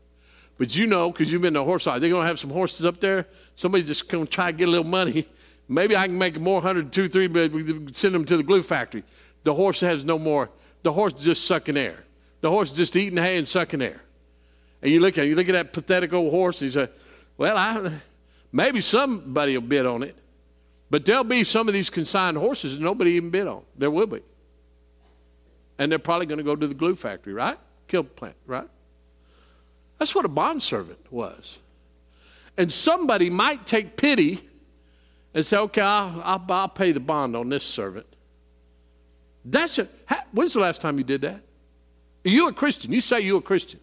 But 0.58 0.76
you 0.76 0.88
know, 0.88 1.12
because 1.12 1.32
you've 1.32 1.42
been 1.42 1.54
to 1.54 1.64
horse 1.64 1.84
side, 1.84 2.02
they're 2.02 2.10
going 2.10 2.24
to 2.24 2.28
have 2.28 2.40
some 2.40 2.50
horses 2.50 2.86
up 2.86 3.00
there. 3.00 3.28
Somebody 3.56 3.84
just 3.84 4.10
going 4.10 4.26
to 4.26 4.32
try 4.32 4.52
to 4.52 4.58
get 4.58 4.68
a 4.68 4.72
little 4.72 4.86
money. 4.86 5.28
Maybe 5.68 5.96
I 5.96 6.08
can 6.08 6.18
make 6.18 6.40
more, 6.40 6.56
102, 6.56 7.08
3, 7.08 7.28
but 7.28 7.52
we 7.52 7.94
send 7.94 8.16
them 8.16 8.26
to 8.26 8.36
the 8.36 8.44
glue 8.44 8.64
factory. 8.64 9.04
The 9.44 9.54
horse 9.54 9.80
has 9.82 10.04
no 10.04 10.18
more. 10.18 10.50
The 10.84 10.92
horse 10.92 11.14
is 11.14 11.24
just 11.24 11.46
sucking 11.46 11.78
air. 11.78 12.04
The 12.42 12.50
horse 12.50 12.72
is 12.72 12.78
just 12.78 12.96
eating 12.96 13.18
hay 13.18 13.38
and 13.38 13.48
sucking 13.48 13.82
air. 13.82 14.02
And 14.82 14.92
you 14.92 15.00
look 15.00 15.18
at 15.18 15.28
you 15.28 15.36
look 15.36 15.50
at 15.50 15.54
that 15.54 15.74
pathetic 15.74 16.14
old 16.14 16.32
horse. 16.32 16.62
And 16.62 16.74
you 16.74 16.80
say, 16.82 16.90
"Well, 17.38 17.58
I, 17.58 18.00
maybe 18.52 18.82
somebody 18.82 19.58
will 19.58 19.68
bid 19.68 19.86
on 19.86 20.04
it, 20.04 20.16
but 20.90 21.06
there'll 21.06 21.24
be 21.24 21.44
some 21.44 21.68
of 21.68 21.74
these 21.74 21.90
consigned 21.90 22.38
horses 22.38 22.78
that 22.78 22.84
nobody 22.84 23.12
even 23.12 23.30
bid 23.30 23.48
on. 23.48 23.64
There 23.78 23.92
will 23.92 24.08
be 24.08 24.22
and 25.80 25.90
they're 25.90 25.98
probably 25.98 26.26
going 26.26 26.38
to 26.38 26.44
go 26.44 26.56
to 26.56 26.68
the 26.68 26.76
glue 26.76 26.94
factory, 26.94 27.34
right? 27.34 27.58
Kill 27.88 28.04
plant, 28.04 28.36
right? 28.46 28.68
That's 29.98 30.14
what 30.14 30.26
a 30.26 30.30
bondservant 30.30 31.12
was. 31.12 31.60
And 32.58 32.72
somebody 32.72 33.30
might 33.30 33.66
take 33.66 33.96
pity 33.96 34.42
and 35.34 35.46
say, 35.46 35.58
okay, 35.58 35.82
I'll, 35.82 36.22
I'll, 36.24 36.46
I'll 36.50 36.68
pay 36.68 36.92
the 36.92 37.00
bond 37.00 37.36
on 37.36 37.48
this 37.48 37.64
servant. 37.64 38.06
That's 39.46 39.80
it. 39.80 39.90
When's 40.34 40.54
the 40.54 40.60
last 40.60 40.82
time 40.82 40.98
you 40.98 41.04
did 41.06 41.22
that? 41.22 41.42
You 42.26 42.50
a 42.50 42.54
Christian? 42.54 42.92
You 42.92 43.00
say 43.00 43.22
you're 43.22 43.40
a 43.40 43.42
Christian. 43.42 43.80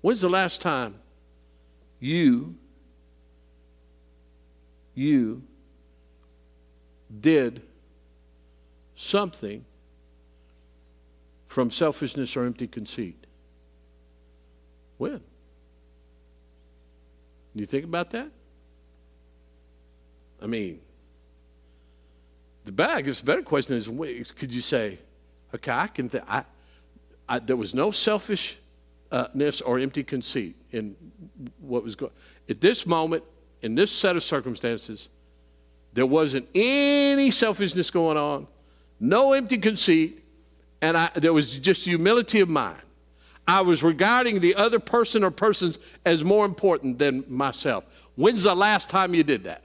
When's 0.00 0.20
the 0.20 0.28
last 0.28 0.60
time 0.60 0.96
you, 2.00 2.56
you 4.94 5.42
did 7.20 7.62
something 8.98 9.64
from 11.46 11.70
selfishness 11.70 12.36
or 12.36 12.44
empty 12.44 12.66
conceit? 12.66 13.26
When? 14.98 15.20
You 17.54 17.66
think 17.66 17.84
about 17.84 18.10
that? 18.10 18.30
I 20.40 20.46
mean, 20.46 20.80
the 22.64 22.72
bag 22.72 23.08
is 23.08 23.20
the 23.20 23.26
better 23.26 23.42
question 23.42 23.76
is 23.76 23.88
could 24.32 24.52
you 24.52 24.60
say, 24.60 24.98
okay, 25.54 25.72
I 25.72 25.86
can, 25.86 26.08
th- 26.08 26.24
I, 26.28 26.44
I, 27.28 27.38
there 27.38 27.56
was 27.56 27.74
no 27.74 27.90
selfishness 27.90 29.60
or 29.64 29.78
empty 29.78 30.04
conceit 30.04 30.54
in 30.70 30.94
what 31.60 31.82
was 31.82 31.96
going 31.96 32.12
At 32.48 32.60
this 32.60 32.86
moment, 32.86 33.24
in 33.62 33.74
this 33.74 33.90
set 33.90 34.14
of 34.14 34.22
circumstances, 34.22 35.08
there 35.92 36.06
wasn't 36.06 36.48
any 36.54 37.30
selfishness 37.30 37.90
going 37.90 38.16
on 38.16 38.46
no 39.00 39.32
empty 39.32 39.58
conceit, 39.58 40.24
and 40.80 40.96
I, 40.96 41.10
there 41.14 41.32
was 41.32 41.58
just 41.58 41.84
humility 41.84 42.40
of 42.40 42.48
mind. 42.48 42.80
I 43.46 43.62
was 43.62 43.82
regarding 43.82 44.40
the 44.40 44.54
other 44.54 44.78
person 44.78 45.24
or 45.24 45.30
persons 45.30 45.78
as 46.04 46.22
more 46.22 46.44
important 46.44 46.98
than 46.98 47.24
myself. 47.28 47.84
When's 48.16 48.44
the 48.44 48.54
last 48.54 48.90
time 48.90 49.14
you 49.14 49.22
did 49.22 49.44
that? 49.44 49.64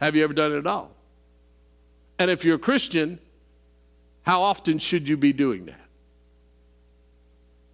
Have 0.00 0.16
you 0.16 0.24
ever 0.24 0.32
done 0.32 0.52
it 0.52 0.58
at 0.58 0.66
all? 0.66 0.90
And 2.18 2.30
if 2.30 2.44
you're 2.44 2.56
a 2.56 2.58
Christian, 2.58 3.18
how 4.22 4.42
often 4.42 4.78
should 4.78 5.08
you 5.08 5.16
be 5.16 5.32
doing 5.32 5.66
that? 5.66 5.80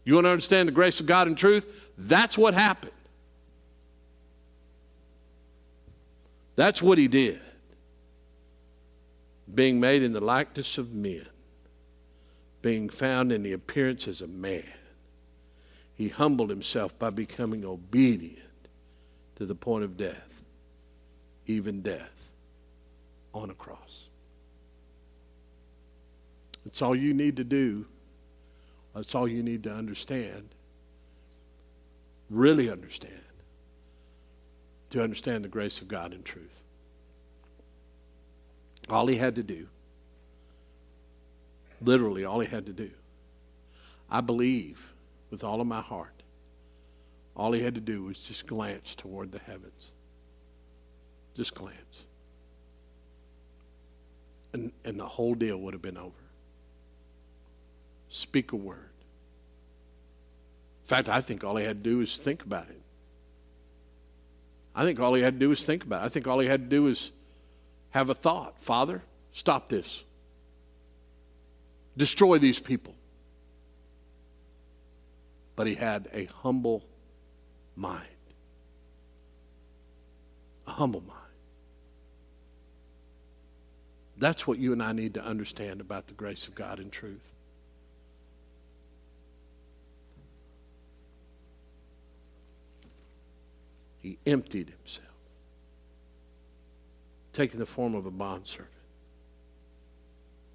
You 0.05 0.15
want 0.15 0.27
to 0.27 0.31
understand 0.31 0.69
the 0.69 0.73
grace 0.73 1.01
of 1.01 1.07
God 1.07 1.29
and 1.29 1.37
truth? 1.37 1.67
That's 1.97 2.37
what 2.37 2.55
happened. 2.55 2.93
That's 6.57 6.83
what 6.83 6.99
he 6.99 7.09
did 7.09 7.41
being 9.55 9.81
made 9.81 10.03
in 10.03 10.13
the 10.13 10.21
likeness 10.21 10.79
of 10.79 10.93
men, 10.93 11.27
being 12.63 12.89
found 12.89 13.33
in 13.33 13.43
the 13.43 13.53
appearance 13.53 14.07
as 14.07 14.21
a 14.21 14.27
man, 14.27 14.65
he 15.95 16.09
humbled 16.09 16.51
himself 16.51 16.99
by 16.99 17.11
becoming 17.11 17.65
obedient 17.65 18.39
to 19.37 19.47
the 19.47 19.55
point 19.55 19.85
of 19.85 19.97
death, 19.97 20.43
even 21.47 21.83
death 21.83 22.31
on 23.35 23.51
a 23.51 23.55
cross. 23.55 24.07
That's 26.65 26.83
all 26.83 26.95
you 26.95 27.15
need 27.15 27.37
to 27.37 27.45
do. 27.45 27.87
That's 28.95 29.15
all 29.15 29.29
you 29.29 29.43
need 29.43 29.63
to 29.65 29.73
understand. 29.73 30.49
Really 32.29 32.71
understand. 32.71 33.15
To 34.91 35.03
understand 35.03 35.45
the 35.45 35.49
grace 35.49 35.81
of 35.81 35.89
God 35.89 36.13
in 36.13 36.23
truth. 36.23 36.65
All 38.91 39.07
he 39.07 39.17
had 39.17 39.37
to 39.37 39.43
do, 39.43 39.69
literally, 41.81 42.25
all 42.25 42.41
he 42.41 42.49
had 42.49 42.67
to 42.67 42.73
do, 42.73 42.91
I 44.11 44.21
believe 44.21 44.93
with 45.31 45.45
all 45.45 45.61
of 45.61 45.67
my 45.67 45.81
heart, 45.81 46.23
all 47.37 47.53
he 47.53 47.63
had 47.63 47.77
to 47.77 47.81
do 47.81 48.03
was 48.03 48.21
just 48.21 48.47
glance 48.47 48.95
toward 48.95 49.31
the 49.33 49.39
heavens. 49.39 49.93
Just 51.37 51.55
glance. 51.55 52.07
and, 54.53 54.73
and 54.85 54.99
the 54.99 55.07
whole 55.07 55.35
deal 55.35 55.59
would 55.59 55.75
have 55.75 55.83
been 55.83 55.97
over. 55.97 56.13
Speak 58.09 58.53
a 58.53 58.57
word. 58.57 58.91
In 60.83 60.89
fact, 60.89 61.09
I 61.09 61.21
think 61.21 61.45
all 61.45 61.57
he 61.57 61.65
had 61.65 61.85
to 61.85 61.91
do 61.91 61.99
was 61.99 62.17
think 62.17 62.43
about 62.43 62.69
it. 62.69 62.81
I 64.75 64.85
think 64.85 64.99
all 64.99 65.15
he 65.15 65.23
had 65.23 65.35
to 65.35 65.39
do 65.39 65.49
was 65.49 65.63
think 65.65 65.85
about 65.85 66.03
it. 66.03 66.07
I 66.07 66.09
think 66.09 66.27
all 66.27 66.41
he 66.41 66.49
had 66.49 66.63
to 66.63 66.69
do 66.69 66.83
was 66.85 67.13
have 67.91 68.11
a 68.11 68.15
thought 68.15 68.61
Father, 68.61 69.03
stop 69.33 69.69
this, 69.69 70.05
destroy 71.97 72.39
these 72.39 72.59
people. 72.59 72.95
But 75.57 75.67
he 75.67 75.75
had 75.75 76.09
a 76.15 76.25
humble 76.25 76.85
mind. 77.77 78.07
A 80.67 80.71
humble 80.71 81.03
mind. 81.03 81.21
That's 84.17 84.47
what 84.47 84.59
you 84.59 84.73
and 84.73 84.83
I 84.83 84.93
need 84.93 85.15
to 85.15 85.25
understand 85.25 85.81
about 85.81 86.07
the 86.07 86.15
grace 86.15 86.47
of 86.47 86.55
God 86.55 86.79
and 86.79 86.91
truth. 86.91 87.35
He 94.01 94.19
emptied 94.27 94.73
himself, 94.79 95.10
taking 97.33 97.59
the 97.59 97.67
form 97.67 97.95
of 97.95 98.07
a 98.07 98.11
bondservant, 98.11 98.71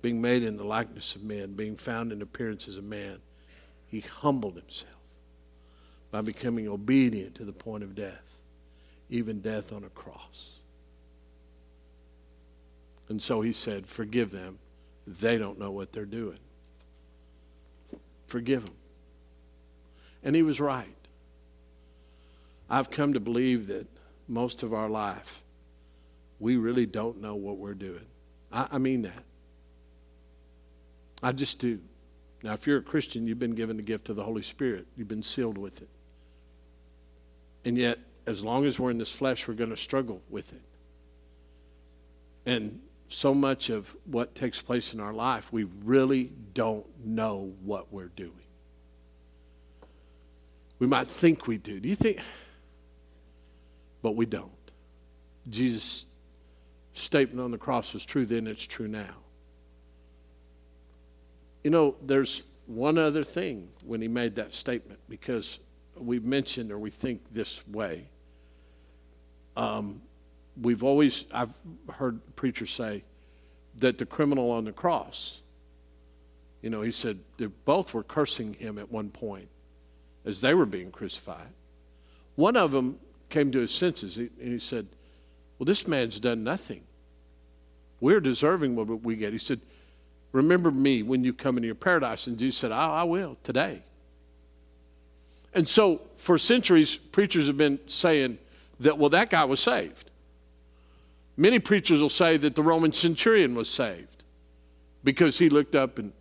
being 0.01 0.21
made 0.21 0.43
in 0.43 0.57
the 0.57 0.63
likeness 0.63 1.15
of 1.15 1.23
men, 1.23 1.53
being 1.53 1.75
found 1.75 2.11
in 2.11 2.21
appearance 2.21 2.67
as 2.67 2.77
a 2.77 2.81
man. 2.81 3.19
He 3.87 4.01
humbled 4.01 4.55
himself 4.55 4.91
by 6.11 6.21
becoming 6.21 6.67
obedient 6.67 7.35
to 7.35 7.45
the 7.45 7.53
point 7.53 7.83
of 7.83 7.95
death, 7.95 8.37
even 9.09 9.41
death 9.41 9.71
on 9.71 9.83
a 9.83 9.89
cross. 9.89 10.59
And 13.09 13.21
so 13.21 13.41
he 13.41 13.53
said, 13.53 13.87
Forgive 13.87 14.31
them. 14.31 14.59
They 15.07 15.37
don't 15.37 15.59
know 15.59 15.71
what 15.71 15.91
they're 15.91 16.05
doing. 16.05 16.39
Forgive 18.27 18.65
them. 18.65 18.75
And 20.23 20.35
he 20.35 20.41
was 20.41 20.59
right. 20.59 20.87
I've 22.69 22.89
come 22.89 23.13
to 23.13 23.19
believe 23.19 23.67
that 23.67 23.87
most 24.27 24.63
of 24.63 24.73
our 24.73 24.89
life, 24.89 25.43
we 26.39 26.57
really 26.57 26.85
don't 26.85 27.21
know 27.21 27.35
what 27.35 27.57
we're 27.57 27.73
doing. 27.73 28.05
I, 28.51 28.67
I 28.71 28.77
mean 28.77 29.03
that. 29.03 29.23
I 31.23 31.31
just 31.31 31.59
do. 31.59 31.79
Now, 32.43 32.53
if 32.53 32.67
you're 32.67 32.77
a 32.77 32.83
Christian, 32.83 33.27
you've 33.27 33.39
been 33.39 33.55
given 33.55 33.77
the 33.77 33.83
gift 33.83 34.09
of 34.09 34.15
the 34.15 34.23
Holy 34.23 34.41
Spirit, 34.41 34.85
you've 34.95 35.07
been 35.07 35.23
sealed 35.23 35.57
with 35.57 35.81
it. 35.81 35.89
And 37.63 37.77
yet, 37.77 37.99
as 38.27 38.43
long 38.43 38.65
as 38.65 38.79
we're 38.79 38.91
in 38.91 38.97
this 38.97 39.11
flesh, 39.11 39.47
we're 39.47 39.55
going 39.55 39.71
to 39.71 39.77
struggle 39.77 40.21
with 40.29 40.53
it. 40.53 40.61
And 42.45 42.81
so 43.07 43.33
much 43.33 43.69
of 43.69 43.95
what 44.05 44.35
takes 44.35 44.61
place 44.61 44.93
in 44.93 44.99
our 44.99 45.13
life, 45.13 45.51
we 45.51 45.63
really 45.83 46.31
don't 46.53 46.85
know 47.03 47.53
what 47.63 47.91
we're 47.91 48.09
doing. 48.09 48.31
We 50.77 50.85
might 50.85 51.07
think 51.07 51.47
we 51.47 51.57
do. 51.57 51.79
Do 51.79 51.89
you 51.89 51.95
think? 51.95 52.19
but 54.05 54.15
we 54.15 54.27
don't. 54.27 54.51
Jesus' 55.49 56.05
statement 56.95 57.41
on 57.41 57.51
the 57.51 57.57
cross 57.57 57.93
was 57.93 58.05
true 58.05 58.25
then, 58.25 58.47
it's 58.47 58.65
true 58.65 58.87
now. 58.87 59.15
You 61.63 61.69
know, 61.69 61.95
there's 62.01 62.43
one 62.65 62.97
other 62.97 63.23
thing 63.23 63.69
when 63.83 64.01
he 64.01 64.07
made 64.07 64.35
that 64.35 64.53
statement 64.53 64.99
because 65.07 65.59
we 65.95 66.19
mentioned 66.19 66.71
or 66.71 66.79
we 66.79 66.89
think 66.89 67.21
this 67.31 67.67
way. 67.67 68.07
Um, 69.55 70.01
we've 70.61 70.83
always, 70.83 71.25
I've 71.31 71.53
heard 71.93 72.19
preachers 72.35 72.71
say 72.71 73.03
that 73.77 73.97
the 73.97 74.05
criminal 74.05 74.51
on 74.51 74.65
the 74.65 74.71
cross, 74.71 75.41
you 76.61 76.69
know, 76.69 76.81
he 76.81 76.91
said 76.91 77.19
they 77.37 77.45
both 77.45 77.93
were 77.93 78.03
cursing 78.03 78.53
him 78.53 78.77
at 78.77 78.91
one 78.91 79.09
point 79.09 79.49
as 80.25 80.41
they 80.41 80.53
were 80.53 80.65
being 80.65 80.91
crucified. 80.91 81.53
One 82.35 82.57
of 82.57 82.71
them 82.71 82.99
came 83.29 83.51
to 83.51 83.59
his 83.59 83.71
senses. 83.71 84.17
And 84.17 84.31
he 84.39 84.59
said, 84.59 84.87
Well, 85.57 85.65
this 85.65 85.87
man's 85.87 86.19
done 86.19 86.43
nothing. 86.43 86.81
We're 87.99 88.19
deserving 88.19 88.75
what 88.75 88.87
we 89.03 89.15
get. 89.15 89.31
He 89.31 89.39
said, 89.39 89.61
Remember 90.31 90.69
me 90.69 91.01
when 91.01 91.23
you 91.23 91.33
come 91.33 91.55
into 91.55 91.67
your 91.67 91.75
paradise. 91.75 92.27
And 92.27 92.37
Jesus 92.37 92.59
said, 92.59 92.71
I, 92.73 92.87
I 92.87 93.03
will 93.03 93.37
today. 93.43 93.83
And 95.53 95.67
so, 95.67 96.01
for 96.17 96.37
centuries, 96.37 96.97
preachers 96.97 97.47
have 97.47 97.55
been 97.55 97.79
saying 97.87 98.37
that, 98.81 98.97
well, 98.97 99.09
that 99.11 99.29
guy 99.29 99.45
was 99.45 99.61
saved. 99.61 100.11
Many 101.37 101.59
preachers 101.59 102.01
will 102.01 102.09
say 102.09 102.35
that 102.35 102.53
the 102.55 102.63
Roman 102.63 102.91
centurion 102.91 103.55
was 103.55 103.69
saved 103.69 104.23
because 105.05 105.37
he 105.37 105.49
looked 105.49 105.75
up 105.75 105.97
and 105.99 106.11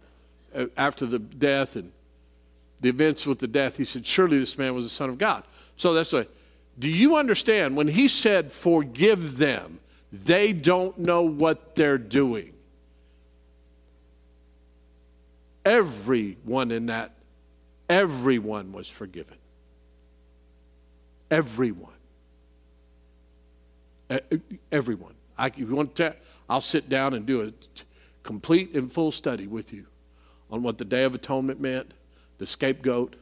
uh, 0.55 0.67
after 0.77 1.07
the 1.07 1.19
death 1.19 1.75
and 1.75 1.91
the 2.81 2.89
events 2.89 3.27
with 3.27 3.41
the 3.41 3.49
death, 3.49 3.77
he 3.77 3.85
said, 3.85 4.07
Surely 4.07 4.39
this 4.39 4.57
man 4.57 4.75
was 4.75 4.85
the 4.85 4.91
Son 4.91 5.11
of 5.11 5.19
God. 5.19 5.43
So 5.75 5.93
that's 5.93 6.13
a 6.13 6.27
do 6.79 6.89
you 6.89 7.17
understand 7.17 7.77
when 7.77 7.89
he 7.89 8.09
said, 8.09 8.51
Forgive 8.51 9.39
them, 9.39 9.79
they 10.13 10.53
don't 10.53 10.99
know 10.99 11.23
what 11.23 11.75
they're 11.75 11.99
doing? 11.99 12.53
Everyone 15.65 16.71
in 16.71 16.87
that, 16.87 17.13
everyone 17.89 18.73
was 18.73 18.89
forgiven. 18.89 19.39
Everyone. 21.31 21.91
Everyone. 24.71 25.15
I, 25.39 25.47
if 25.47 25.59
you 25.59 25.75
want 25.75 25.95
to, 25.97 26.15
I'll 26.49 26.61
sit 26.61 26.89
down 26.89 27.15
and 27.15 27.25
do 27.25 27.43
a 27.43 27.53
complete 28.23 28.75
and 28.75 28.93
full 28.93 29.11
study 29.11 29.47
with 29.47 29.73
you 29.73 29.87
on 30.51 30.63
what 30.63 30.79
the 30.79 30.85
Day 30.85 31.05
of 31.05 31.15
Atonement 31.15 31.61
meant, 31.61 31.93
the 32.39 32.47
scapegoat, 32.47 33.17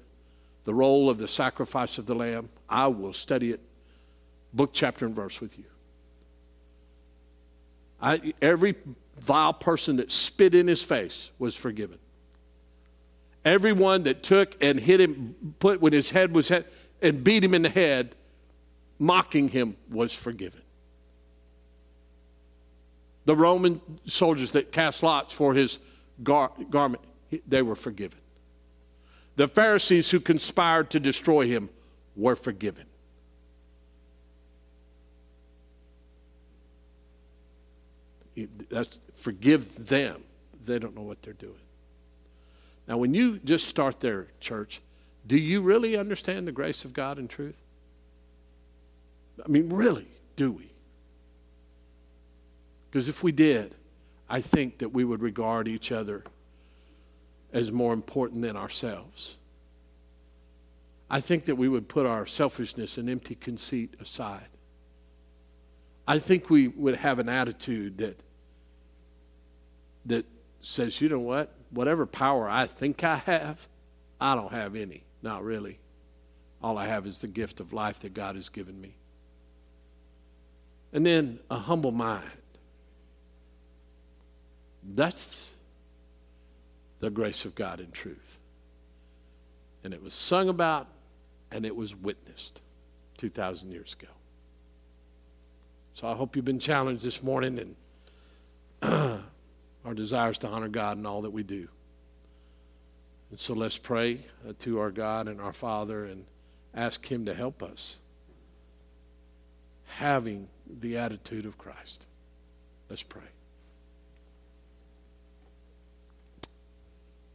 the 0.64 0.74
role 0.74 1.08
of 1.08 1.18
the 1.18 1.28
sacrifice 1.28 1.98
of 1.98 2.06
the 2.06 2.14
Lamb. 2.14 2.48
I 2.72 2.86
will 2.86 3.12
study 3.12 3.50
it 3.50 3.60
book, 4.54 4.70
chapter, 4.72 5.06
and 5.06 5.14
verse 5.14 5.40
with 5.40 5.58
you. 5.58 5.64
I, 8.00 8.34
every 8.42 8.74
vile 9.20 9.52
person 9.52 9.96
that 9.96 10.10
spit 10.10 10.54
in 10.54 10.66
his 10.66 10.82
face 10.82 11.30
was 11.38 11.56
forgiven. 11.56 11.98
Everyone 13.44 14.04
that 14.04 14.22
took 14.22 14.56
and 14.62 14.78
hit 14.78 15.00
him, 15.00 15.54
put 15.58 15.80
when 15.80 15.92
his 15.92 16.10
head 16.10 16.34
was 16.34 16.48
hit, 16.48 16.72
and 17.00 17.22
beat 17.22 17.44
him 17.44 17.54
in 17.54 17.62
the 17.62 17.68
head, 17.68 18.14
mocking 18.98 19.48
him, 19.48 19.76
was 19.90 20.14
forgiven. 20.14 20.60
The 23.24 23.36
Roman 23.36 23.80
soldiers 24.04 24.50
that 24.52 24.72
cast 24.72 25.02
lots 25.02 25.32
for 25.32 25.54
his 25.54 25.78
gar- 26.22 26.52
garment, 26.70 27.02
they 27.46 27.62
were 27.62 27.76
forgiven. 27.76 28.18
The 29.36 29.48
Pharisees 29.48 30.10
who 30.10 30.20
conspired 30.20 30.90
to 30.90 31.00
destroy 31.00 31.46
him 31.46 31.70
were 32.16 32.36
forgiven. 32.36 32.86
That's, 38.70 38.98
forgive 39.14 39.88
them. 39.88 40.22
They 40.64 40.78
don't 40.78 40.96
know 40.96 41.02
what 41.02 41.22
they're 41.22 41.34
doing. 41.34 41.54
Now, 42.88 42.96
when 42.96 43.14
you 43.14 43.38
just 43.38 43.68
start 43.68 44.00
there, 44.00 44.28
church, 44.40 44.80
do 45.26 45.36
you 45.36 45.60
really 45.60 45.96
understand 45.96 46.46
the 46.46 46.52
grace 46.52 46.84
of 46.84 46.92
God 46.92 47.18
and 47.18 47.28
truth? 47.28 47.60
I 49.44 49.48
mean, 49.48 49.72
really, 49.72 50.08
do 50.36 50.50
we? 50.50 50.70
Because 52.90 53.08
if 53.08 53.22
we 53.22 53.32
did, 53.32 53.74
I 54.28 54.40
think 54.40 54.78
that 54.78 54.92
we 54.92 55.04
would 55.04 55.22
regard 55.22 55.68
each 55.68 55.92
other 55.92 56.24
as 57.52 57.70
more 57.70 57.92
important 57.92 58.42
than 58.42 58.56
ourselves. 58.56 59.36
I 61.12 61.20
think 61.20 61.44
that 61.44 61.56
we 61.56 61.68
would 61.68 61.88
put 61.88 62.06
our 62.06 62.24
selfishness 62.24 62.96
and 62.96 63.10
empty 63.10 63.34
conceit 63.34 63.94
aside. 64.00 64.48
I 66.08 66.18
think 66.18 66.48
we 66.48 66.68
would 66.68 66.96
have 66.96 67.18
an 67.18 67.28
attitude 67.28 67.98
that 67.98 68.18
that 70.06 70.24
says, 70.62 71.00
you 71.00 71.10
know 71.10 71.18
what? 71.18 71.52
Whatever 71.70 72.06
power 72.06 72.48
I 72.48 72.66
think 72.66 73.04
I 73.04 73.16
have, 73.16 73.68
I 74.20 74.34
don't 74.34 74.52
have 74.52 74.74
any. 74.74 75.04
Not 75.20 75.44
really. 75.44 75.78
All 76.62 76.78
I 76.78 76.86
have 76.86 77.06
is 77.06 77.20
the 77.20 77.28
gift 77.28 77.60
of 77.60 77.72
life 77.72 78.00
that 78.00 78.14
God 78.14 78.34
has 78.34 78.48
given 78.48 78.80
me. 78.80 78.96
And 80.94 81.04
then 81.04 81.38
a 81.50 81.58
humble 81.58 81.92
mind. 81.92 82.30
That's 84.82 85.52
the 87.00 87.10
grace 87.10 87.44
of 87.44 87.54
God 87.54 87.80
in 87.80 87.90
truth. 87.90 88.38
And 89.84 89.92
it 89.92 90.02
was 90.02 90.14
sung 90.14 90.48
about 90.48 90.88
and 91.52 91.66
it 91.66 91.76
was 91.76 91.94
witnessed 91.94 92.60
2,000 93.18 93.70
years 93.70 93.94
ago. 93.98 94.10
So 95.94 96.08
I 96.08 96.14
hope 96.14 96.34
you've 96.34 96.44
been 96.44 96.58
challenged 96.58 97.04
this 97.04 97.22
morning, 97.22 97.76
and 98.82 99.22
our 99.84 99.94
desire 99.94 100.30
is 100.30 100.38
to 100.38 100.48
honor 100.48 100.68
God 100.68 100.96
in 100.96 101.04
all 101.04 101.22
that 101.22 101.30
we 101.30 101.42
do. 101.42 101.68
And 103.30 103.38
so 103.38 103.54
let's 103.54 103.76
pray 103.76 104.26
uh, 104.48 104.54
to 104.60 104.80
our 104.80 104.90
God 104.90 105.28
and 105.28 105.40
our 105.40 105.52
Father 105.52 106.04
and 106.04 106.24
ask 106.74 107.06
Him 107.10 107.26
to 107.26 107.34
help 107.34 107.62
us 107.62 107.98
having 109.96 110.48
the 110.66 110.96
attitude 110.96 111.44
of 111.44 111.58
Christ. 111.58 112.06
Let's 112.88 113.02
pray. 113.02 113.22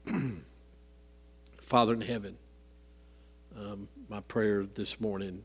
Father 1.62 1.94
in 1.94 2.02
heaven, 2.02 2.38
um, 3.60 3.88
my 4.10 4.22
prayer 4.22 4.64
this 4.64 5.00
morning 5.00 5.44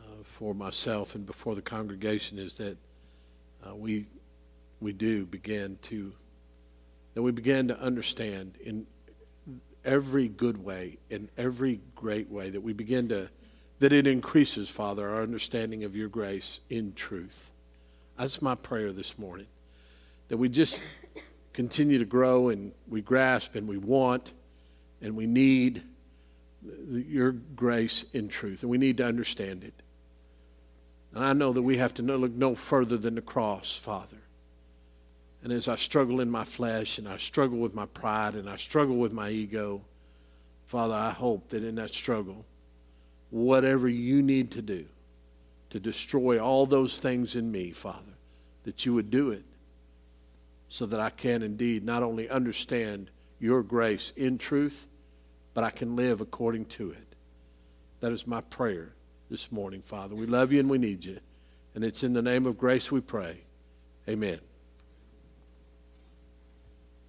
uh, 0.00 0.22
for 0.22 0.54
myself 0.54 1.14
and 1.14 1.26
before 1.26 1.54
the 1.54 1.62
congregation 1.62 2.38
is 2.38 2.54
that 2.56 2.76
uh, 3.66 3.74
we 3.74 4.06
we 4.80 4.92
do 4.92 5.26
begin 5.26 5.78
to 5.82 6.12
that 7.14 7.22
we 7.22 7.32
begin 7.32 7.68
to 7.68 7.80
understand 7.80 8.54
in 8.62 8.86
every 9.84 10.28
good 10.28 10.62
way, 10.62 10.98
in 11.08 11.30
every 11.38 11.80
great 11.94 12.30
way, 12.30 12.50
that 12.50 12.60
we 12.60 12.72
begin 12.72 13.08
to 13.08 13.28
that 13.78 13.92
it 13.92 14.06
increases, 14.06 14.70
Father, 14.70 15.08
our 15.08 15.22
understanding 15.22 15.84
of 15.84 15.94
your 15.94 16.08
grace 16.08 16.60
in 16.70 16.94
truth. 16.94 17.50
That's 18.18 18.40
my 18.40 18.54
prayer 18.54 18.92
this 18.92 19.18
morning. 19.18 19.46
That 20.28 20.38
we 20.38 20.48
just 20.48 20.82
continue 21.52 21.98
to 21.98 22.04
grow 22.04 22.48
and 22.48 22.72
we 22.88 23.02
grasp 23.02 23.54
and 23.54 23.68
we 23.68 23.76
want 23.76 24.32
and 25.02 25.14
we 25.16 25.26
need 25.26 25.82
your 26.88 27.32
grace 27.32 28.04
in 28.12 28.28
truth, 28.28 28.62
and 28.62 28.70
we 28.70 28.78
need 28.78 28.96
to 28.98 29.06
understand 29.06 29.64
it. 29.64 29.74
And 31.14 31.24
I 31.24 31.32
know 31.32 31.52
that 31.52 31.62
we 31.62 31.78
have 31.78 31.94
to 31.94 32.02
look 32.02 32.32
no 32.32 32.54
further 32.54 32.96
than 32.96 33.14
the 33.14 33.22
cross, 33.22 33.76
Father. 33.76 34.18
And 35.42 35.52
as 35.52 35.68
I 35.68 35.76
struggle 35.76 36.20
in 36.20 36.30
my 36.30 36.44
flesh 36.44 36.98
and 36.98 37.08
I 37.08 37.18
struggle 37.18 37.58
with 37.58 37.74
my 37.74 37.86
pride 37.86 38.34
and 38.34 38.50
I 38.50 38.56
struggle 38.56 38.96
with 38.96 39.12
my 39.12 39.30
ego, 39.30 39.82
Father, 40.66 40.94
I 40.94 41.10
hope 41.10 41.50
that 41.50 41.62
in 41.62 41.76
that 41.76 41.94
struggle, 41.94 42.44
whatever 43.30 43.88
you 43.88 44.22
need 44.22 44.50
to 44.52 44.62
do 44.62 44.86
to 45.70 45.80
destroy 45.80 46.38
all 46.38 46.66
those 46.66 46.98
things 46.98 47.36
in 47.36 47.50
me, 47.50 47.70
Father, 47.70 48.14
that 48.64 48.84
you 48.84 48.94
would 48.94 49.10
do 49.10 49.30
it 49.30 49.44
so 50.68 50.86
that 50.86 51.00
I 51.00 51.10
can 51.10 51.42
indeed 51.42 51.84
not 51.84 52.02
only 52.02 52.28
understand 52.28 53.10
your 53.38 53.62
grace 53.62 54.12
in 54.16 54.38
truth, 54.38 54.88
but 55.56 55.64
I 55.64 55.70
can 55.70 55.96
live 55.96 56.20
according 56.20 56.66
to 56.66 56.90
it. 56.90 57.14
That 58.00 58.12
is 58.12 58.26
my 58.26 58.42
prayer 58.42 58.92
this 59.30 59.50
morning, 59.50 59.80
Father. 59.80 60.14
We 60.14 60.26
love 60.26 60.52
you 60.52 60.60
and 60.60 60.68
we 60.68 60.76
need 60.76 61.06
you. 61.06 61.18
And 61.74 61.82
it's 61.82 62.04
in 62.04 62.12
the 62.12 62.20
name 62.20 62.44
of 62.44 62.58
grace 62.58 62.92
we 62.92 63.00
pray. 63.00 63.38
Amen. 64.06 64.40